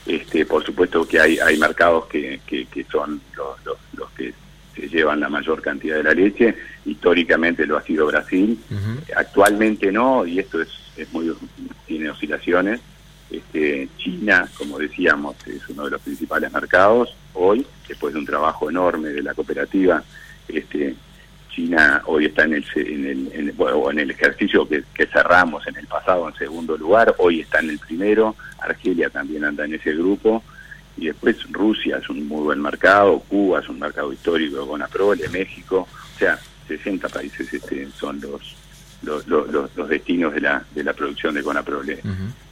Este, 0.05 0.45
por 0.45 0.63
supuesto 0.63 1.07
que 1.07 1.19
hay, 1.19 1.39
hay 1.39 1.57
mercados 1.57 2.07
que, 2.07 2.41
que, 2.47 2.85
son 2.91 3.21
los, 3.35 3.77
los 3.93 4.09
que 4.11 4.33
se 4.81 4.89
llevan 4.89 5.19
la 5.19 5.29
mayor 5.29 5.61
cantidad 5.61 5.97
de 5.97 6.03
la 6.03 6.13
leche. 6.13 6.55
Históricamente 6.85 7.67
lo 7.67 7.77
ha 7.77 7.83
sido 7.83 8.07
Brasil, 8.07 8.59
actualmente 9.15 9.91
no, 9.91 10.25
y 10.25 10.39
esto 10.39 10.59
es, 10.61 10.69
es 10.97 11.11
muy 11.13 11.31
tiene 11.85 12.09
oscilaciones. 12.09 12.81
Este, 13.29 13.87
China, 13.97 14.49
como 14.57 14.79
decíamos, 14.79 15.35
es 15.45 15.69
uno 15.69 15.85
de 15.85 15.91
los 15.91 16.01
principales 16.01 16.51
mercados 16.51 17.15
hoy, 17.33 17.65
después 17.87 18.13
de 18.13 18.19
un 18.19 18.25
trabajo 18.25 18.69
enorme 18.69 19.09
de 19.09 19.21
la 19.21 19.33
cooperativa. 19.33 20.03
Este, 20.47 20.95
China 21.53 22.01
hoy 22.07 22.25
está 22.25 22.43
en 22.43 22.55
el, 22.55 22.65
en 22.75 23.05
el, 23.05 23.31
en 23.33 23.53
en 23.91 23.99
el 23.99 24.11
ejercicio 24.11 24.67
que, 24.67 24.83
que, 24.93 25.05
cerramos 25.05 25.65
en 25.67 25.77
el 25.77 25.85
pasado 25.85 26.27
en 26.27 26.35
segundo 26.35 26.75
lugar, 26.75 27.13
hoy 27.19 27.41
está 27.41 27.59
en 27.59 27.69
el 27.69 27.79
primero, 27.79 28.35
Argelia 28.59 29.09
también 29.09 29.43
anda 29.43 29.65
en 29.65 29.75
ese 29.75 29.93
grupo, 29.93 30.43
y 30.97 31.08
después 31.08 31.38
Rusia 31.51 31.97
es 31.97 32.10
un 32.10 32.27
muy 32.27 32.43
buen 32.43 32.62
mercado, 32.62 33.19
Cuba 33.19 33.60
es 33.60 33.69
un 33.69 33.80
mercado 33.80 34.12
histórico 34.12 34.67
con 34.67 34.82
Aprole, 34.82 35.27
México, 35.30 35.88
o 36.15 36.19
sea, 36.19 36.39
60 36.67 37.10
países 37.10 37.54
este, 37.54 37.88
son 37.97 38.19
los 38.21 38.56
los, 39.04 39.27
los, 39.27 39.89
destinos 39.89 40.34
de 40.34 40.41
la, 40.41 40.63
de 40.73 40.84
la 40.84 40.93
producción 40.93 41.34
de 41.34 41.43
Conaprole. 41.43 41.99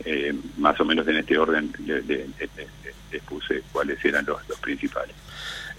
Eh, 0.03 0.33
más 0.57 0.79
o 0.79 0.85
menos 0.85 1.07
en 1.07 1.17
este 1.17 1.37
orden 1.37 1.71
les 1.85 3.23
puse 3.23 3.61
cuáles 3.71 4.03
eran 4.03 4.25
los, 4.25 4.47
los 4.47 4.59
principales. 4.59 5.15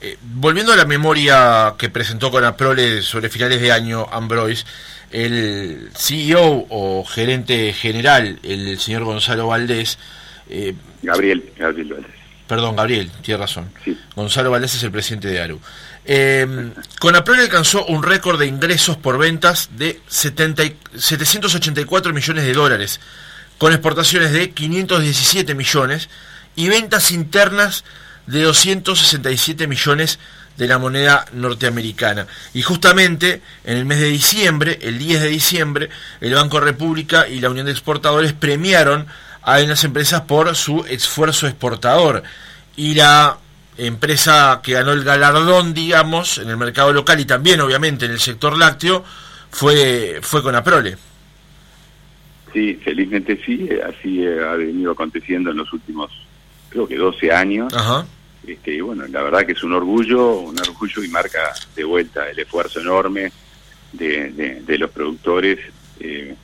Eh, 0.02 0.16
volviendo 0.22 0.72
a 0.72 0.76
la 0.76 0.86
memoria 0.86 1.74
que 1.76 1.90
presentó 1.90 2.30
Conaprole 2.30 3.02
sobre 3.02 3.28
finales 3.28 3.60
de 3.60 3.72
año, 3.72 4.06
Ambroise, 4.10 4.64
el 5.10 5.90
CEO 5.94 6.66
o 6.70 7.04
gerente 7.04 7.72
general, 7.72 8.38
el 8.42 8.78
señor 8.78 9.04
Gonzalo 9.04 9.48
Valdés. 9.48 9.98
Eh, 10.48 10.74
Gabriel, 11.02 11.52
Gabriel 11.56 11.94
Valdés. 11.94 12.19
Perdón, 12.50 12.74
Gabriel, 12.74 13.08
tiene 13.22 13.38
razón. 13.38 13.70
Gonzalo 14.16 14.50
Valdés 14.50 14.74
es 14.74 14.82
el 14.82 14.90
presidente 14.90 15.28
de 15.28 15.40
ARU. 15.40 15.60
Eh, 16.04 16.72
Conaprole 16.98 17.42
alcanzó 17.42 17.86
un 17.86 18.02
récord 18.02 18.40
de 18.40 18.48
ingresos 18.48 18.96
por 18.96 19.18
ventas 19.18 19.70
de 19.76 20.00
784 20.08 22.12
millones 22.12 22.44
de 22.44 22.52
dólares, 22.52 22.98
con 23.56 23.72
exportaciones 23.72 24.32
de 24.32 24.50
517 24.50 25.54
millones 25.54 26.08
y 26.56 26.68
ventas 26.68 27.12
internas 27.12 27.84
de 28.26 28.42
267 28.42 29.68
millones 29.68 30.18
de 30.56 30.66
la 30.66 30.78
moneda 30.78 31.26
norteamericana. 31.32 32.26
Y 32.52 32.62
justamente 32.62 33.42
en 33.62 33.76
el 33.76 33.84
mes 33.84 34.00
de 34.00 34.08
diciembre, 34.08 34.80
el 34.82 34.98
10 34.98 35.20
de 35.20 35.28
diciembre, 35.28 35.88
el 36.20 36.34
Banco 36.34 36.58
República 36.58 37.28
y 37.28 37.38
la 37.38 37.48
Unión 37.48 37.66
de 37.66 37.72
Exportadores 37.72 38.32
premiaron 38.32 39.06
a 39.42 39.58
las 39.60 39.84
empresas 39.84 40.22
por 40.22 40.54
su 40.54 40.84
esfuerzo 40.88 41.46
exportador. 41.46 42.22
Y 42.76 42.94
la 42.94 43.38
empresa 43.76 44.60
que 44.62 44.72
ganó 44.72 44.92
el 44.92 45.04
galardón, 45.04 45.74
digamos, 45.74 46.38
en 46.38 46.48
el 46.50 46.56
mercado 46.56 46.92
local 46.92 47.18
y 47.20 47.24
también 47.24 47.60
obviamente 47.60 48.06
en 48.06 48.12
el 48.12 48.20
sector 48.20 48.56
lácteo, 48.56 49.04
fue, 49.50 50.18
fue 50.22 50.42
con 50.42 50.54
Aprole. 50.54 50.96
Sí, 52.52 52.74
felizmente 52.82 53.40
sí, 53.44 53.68
así 53.86 54.26
ha 54.26 54.54
venido 54.54 54.92
aconteciendo 54.92 55.50
en 55.50 55.58
los 55.58 55.72
últimos, 55.72 56.10
creo 56.68 56.86
que 56.86 56.96
12 56.96 57.32
años. 57.32 57.72
Este, 58.46 58.74
y 58.74 58.80
bueno, 58.80 59.06
la 59.06 59.22
verdad 59.22 59.44
que 59.44 59.52
es 59.52 59.62
un 59.62 59.72
orgullo, 59.72 60.40
un 60.40 60.58
orgullo 60.58 61.04
y 61.04 61.08
marca 61.08 61.52
de 61.76 61.84
vuelta 61.84 62.28
el 62.28 62.38
esfuerzo 62.38 62.80
enorme 62.80 63.30
de, 63.92 64.62
de, 64.64 64.78
los 64.78 64.90
productores, 64.90 65.58
eh, 66.00 66.34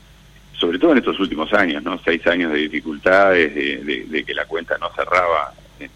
sobre 0.59 0.79
todo 0.79 0.93
en 0.93 0.99
estos 0.99 1.19
últimos 1.21 1.53
años, 1.53 1.83
¿no? 1.83 1.99
Seis 2.03 2.27
años 2.27 2.53
de 2.53 2.61
dificultades, 2.61 3.55
de, 3.55 4.25
que 4.25 4.35
la 4.35 4.47
cuenta 4.47 4.77
no 4.79 4.91
cerraba 4.95 5.53
en 5.79 5.91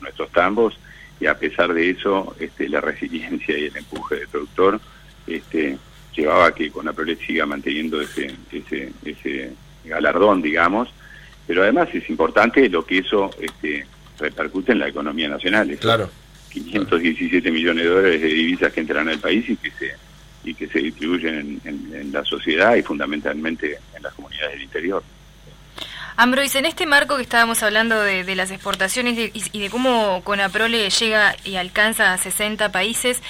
nuestros 0.00 0.30
tambos 0.30 0.78
y 1.20 1.26
a 1.26 1.38
pesar 1.38 1.72
de 1.72 1.90
eso 1.90 2.34
este, 2.38 2.68
la 2.68 2.80
resiliencia 2.80 3.56
y 3.56 3.66
el 3.66 3.76
empuje 3.76 4.16
del 4.16 4.28
productor 4.28 4.80
este, 5.26 5.78
llevaba 6.14 6.46
a 6.46 6.54
que 6.54 6.70
con 6.70 6.84
la 6.84 6.94
siga 7.26 7.46
manteniendo 7.46 8.00
ese, 8.00 8.34
ese, 8.50 8.92
ese 9.04 9.52
galardón, 9.84 10.42
digamos, 10.42 10.88
pero 11.46 11.62
además 11.62 11.88
es 11.92 12.08
importante 12.10 12.68
lo 12.68 12.84
que 12.84 12.98
eso 12.98 13.30
este, 13.40 13.86
repercute 14.18 14.72
en 14.72 14.80
la 14.80 14.88
economía 14.88 15.28
nacional. 15.28 15.76
Claro. 15.80 16.10
517 16.50 17.50
millones 17.50 17.84
de 17.84 17.90
dólares 17.90 18.20
de 18.20 18.28
divisas 18.28 18.72
que 18.72 18.80
entran 18.80 19.08
al 19.08 19.18
país 19.18 19.48
y 19.48 19.56
que 19.56 19.70
se 19.70 19.94
y 20.44 20.54
que 20.54 20.66
se 20.66 20.80
distribuyen 20.80 21.60
en, 21.64 21.94
en 21.94 22.12
la 22.12 22.24
sociedad 22.24 22.74
y 22.74 22.82
fundamentalmente 22.82 23.78
en 23.94 24.02
las 24.02 24.12
comunidades 24.14 24.52
del 24.52 24.62
interior. 24.62 25.02
Ambroise, 26.16 26.58
en 26.58 26.66
este 26.66 26.84
marco 26.84 27.16
que 27.16 27.22
estábamos 27.22 27.62
hablando 27.62 28.00
de, 28.00 28.34
las 28.36 28.50
exportaciones 28.50 29.18
y, 29.18 29.60
de 29.60 29.70
cómo 29.70 30.20
Conaprole 30.24 30.90
llega 30.90 31.34
y 31.44 31.56
alcanza 31.56 32.12
a 32.12 32.18
60 32.18 32.70
países, 32.70 33.22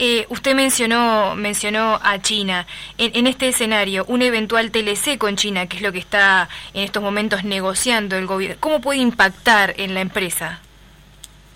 eh, 0.00 0.26
usted 0.28 0.54
mencionó, 0.56 1.36
mencionó 1.36 2.00
a 2.02 2.20
China. 2.20 2.66
En, 2.98 3.28
este 3.28 3.48
escenario, 3.48 4.04
un 4.08 4.22
eventual 4.22 4.72
TLC 4.72 5.16
con 5.16 5.36
China, 5.36 5.68
que 5.68 5.76
es 5.76 5.82
lo 5.82 5.92
que 5.92 6.00
está 6.00 6.48
en 6.72 6.82
estos 6.82 7.02
momentos 7.02 7.44
negociando 7.44 8.16
el 8.16 8.26
gobierno, 8.26 8.56
¿cómo 8.58 8.80
puede 8.80 8.98
impactar 8.98 9.74
en 9.76 9.94
la 9.94 10.00
empresa? 10.00 10.60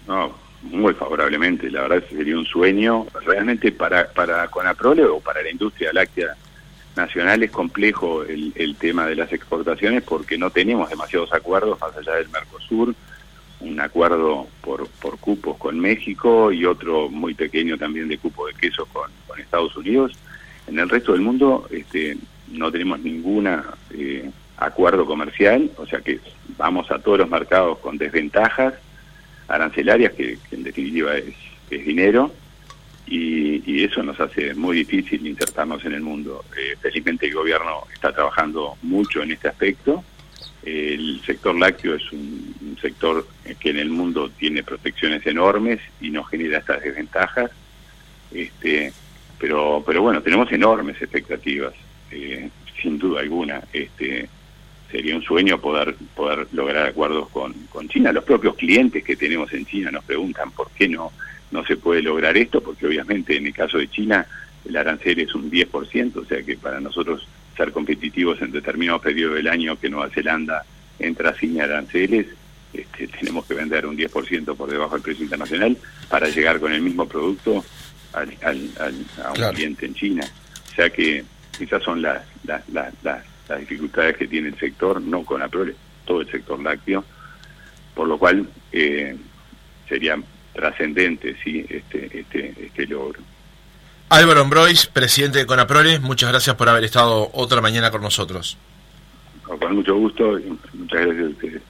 No, 0.07 0.35
muy 0.63 0.95
favorablemente. 0.95 1.71
La 1.71 1.83
verdad 1.83 2.03
sería 2.09 2.37
un 2.37 2.47
sueño 2.47 3.07
realmente 3.25 3.73
para, 3.73 4.09
para 4.09 4.49
Conaprole 4.49 5.05
o 5.05 5.21
para 5.21 5.43
la 5.43 5.51
industria 5.51 5.93
láctea 5.93 6.37
nacional 6.97 7.43
es 7.45 7.51
complejo 7.51 8.25
el, 8.25 8.53
el, 8.57 8.75
tema 8.75 9.07
de 9.07 9.15
las 9.15 9.33
exportaciones 9.33 10.03
porque 10.03 10.37
no 10.37 10.51
tenemos 10.51 10.91
demasiados 10.91 11.33
acuerdos 11.33 11.81
más 11.81 11.97
allá 11.97 12.17
del 12.17 12.29
Mercosur, 12.29 12.93
un 13.61 13.81
acuerdo 13.81 14.49
por, 14.61 14.89
por 15.01 15.19
cupos 15.19 15.57
con 15.59 15.79
México 15.79 16.51
y 16.51 16.65
otro 16.65 17.09
muy 17.09 17.35
pequeño 17.35 17.79
también 17.79 18.09
de 18.09 18.19
cupo 18.19 18.47
de 18.49 18.55
queso 18.55 18.87
con, 18.87 19.11
Estados 19.39 19.77
Unidos. 19.77 20.19
En 20.67 20.81
el 20.81 20.89
resto 20.89 21.13
del 21.13 21.21
mundo 21.21 21.69
este, 21.71 22.19
no 22.49 22.73
tenemos 22.73 22.99
ningún 22.99 23.47
eh, 23.95 24.29
acuerdo 24.57 25.07
comercial, 25.07 25.71
o 25.77 25.87
sea 25.87 26.01
que 26.01 26.19
vamos 26.57 26.91
a 26.91 26.99
todos 26.99 27.19
los 27.19 27.31
mercados 27.31 27.79
con 27.79 27.97
desventajas 27.97 28.75
arancelarias, 29.49 30.13
que, 30.13 30.39
que 30.49 30.57
en 30.57 30.63
definitiva 30.63 31.17
es, 31.17 31.35
es 31.71 31.85
dinero, 31.85 32.33
y, 33.11 33.85
eso 33.85 34.03
nos 34.03 34.19
hace 34.21 34.55
muy 34.55 34.79
difícil 34.79 35.27
insertarnos 35.27 35.85
en 35.85 35.95
el 35.95 36.03
mundo. 36.03 36.45
Eh, 36.57 36.77
felizmente 36.81 37.27
el 37.27 37.35
gobierno 37.35 37.85
está 37.93 38.13
trabajando 38.13 38.77
mucho 38.83 39.23
en 39.23 39.33
este 39.33 39.49
aspecto. 39.49 40.05
el 40.65 41.21
sector 41.25 41.57
lácteo 41.57 41.95
es 41.95 42.13
un, 42.13 42.77
sector 42.81 43.27
que 43.59 43.71
en 43.71 43.79
el 43.79 43.91
mundo 43.91 44.31
tiene 44.31 44.63
protecciones 44.63 45.27
enormes 45.27 45.81
y 46.01 46.11
nos 46.11 46.29
genera 46.29 46.59
estas 46.59 46.83
desventajas. 46.83 47.51
Este, 48.31 48.93
pero, 49.39 49.83
pero 49.87 50.03
bueno, 50.03 50.23
tenemos 50.23 50.51
enormes 50.53 51.01
expectativas, 51.01 51.73
eh, 52.11 52.51
sin 52.81 52.99
duda 52.99 53.21
alguna. 53.21 53.63
Este, 53.73 54.29
sería 54.91 55.17
un 55.17 55.23
sueño 55.23 55.61
poder 55.61 55.95
poder 56.15 56.47
lograr 56.53 56.87
acuerdos 56.87 57.29
con, 57.29 57.53
con 57.71 57.89
China. 57.89 58.13
Los 58.13 58.25
propios 58.25 58.57
clientes 58.57 59.05
que 59.05 59.17
tenemos 59.17 59.53
en 59.53 59.67
China 59.67 59.91
nos 59.91 60.05
preguntan 60.05 60.51
por 60.53 60.71
qué 60.71 60.89
no 60.89 61.13
no 61.51 61.65
se 61.65 61.77
puede 61.77 62.03
lograr 62.03 62.37
esto, 62.37 62.61
porque 62.61 62.87
obviamente 62.87 63.37
en 63.37 63.47
el 63.47 63.55
caso 63.55 63.79
de 63.79 63.89
China 63.89 64.27
el 64.65 64.77
arancel 64.77 65.21
es 65.21 65.35
un 65.35 65.51
10%, 65.51 66.17
o 66.17 66.25
sea 66.25 66.43
que 66.43 66.57
para 66.57 66.81
nosotros 66.81 67.27
ser 67.57 67.73
competitivos 67.73 68.41
en 68.43 68.53
determinados 68.53 69.03
periodos 69.03 69.37
del 69.37 69.49
año 69.49 69.79
que 69.79 69.89
Nueva 69.89 70.11
Zelanda 70.11 70.65
entra 70.99 71.35
sin 71.35 71.61
aranceles, 71.61 72.27
este, 72.73 73.09
tenemos 73.09 73.47
que 73.47 73.55
vender 73.55 73.87
un 73.87 73.97
10% 73.97 74.57
por 74.57 74.71
debajo 74.71 74.95
del 74.95 75.03
precio 75.03 75.25
internacional 75.25 75.77
para 76.09 76.29
llegar 76.29 76.61
con 76.61 76.73
el 76.73 76.83
mismo 76.83 77.07
producto 77.07 77.65
al, 78.13 78.29
a 78.45 79.33
un 79.33 79.55
cliente 79.55 79.87
en 79.87 79.95
China. 79.95 80.25
O 80.71 80.75
sea 80.75 80.91
que 80.91 81.25
esas 81.59 81.83
son 81.83 82.03
las, 82.03 82.23
las, 82.45 82.63
las, 82.73 83.25
dificultades 83.57 84.17
que 84.17 84.27
tiene 84.27 84.49
el 84.49 84.59
sector, 84.59 85.01
no 85.01 85.25
con 85.25 85.41
la 85.41 85.49
prole, 85.49 85.75
todo 86.05 86.21
el 86.21 86.31
sector 86.31 86.61
lácteo, 86.61 87.05
por 87.95 88.09
lo 88.09 88.19
cual 88.19 88.49
eh, 88.73 89.17
sería 89.89 90.19
trascendente 90.53 91.37
sí 91.43 91.65
este, 91.69 92.21
este, 92.21 92.55
este 92.67 92.87
logro. 92.87 93.21
Álvaro 94.11 94.41
Ambrois, 94.41 94.87
presidente 94.87 95.39
de 95.39 95.47
Conaprole, 95.47 95.99
muchas 95.99 96.31
gracias 96.31 96.57
por 96.57 96.69
haber 96.69 96.85
estado 96.85 97.31
otra 97.33 97.61
mañana 97.61 97.91
con 97.91 98.01
nosotros. 98.01 98.57
Con 99.43 99.75
mucho 99.75 99.95
gusto 99.97 100.39
y 100.39 100.59
muchas 100.75 101.07
gracias 101.07 101.27
a 101.27 101.29
ustedes. 101.29 101.63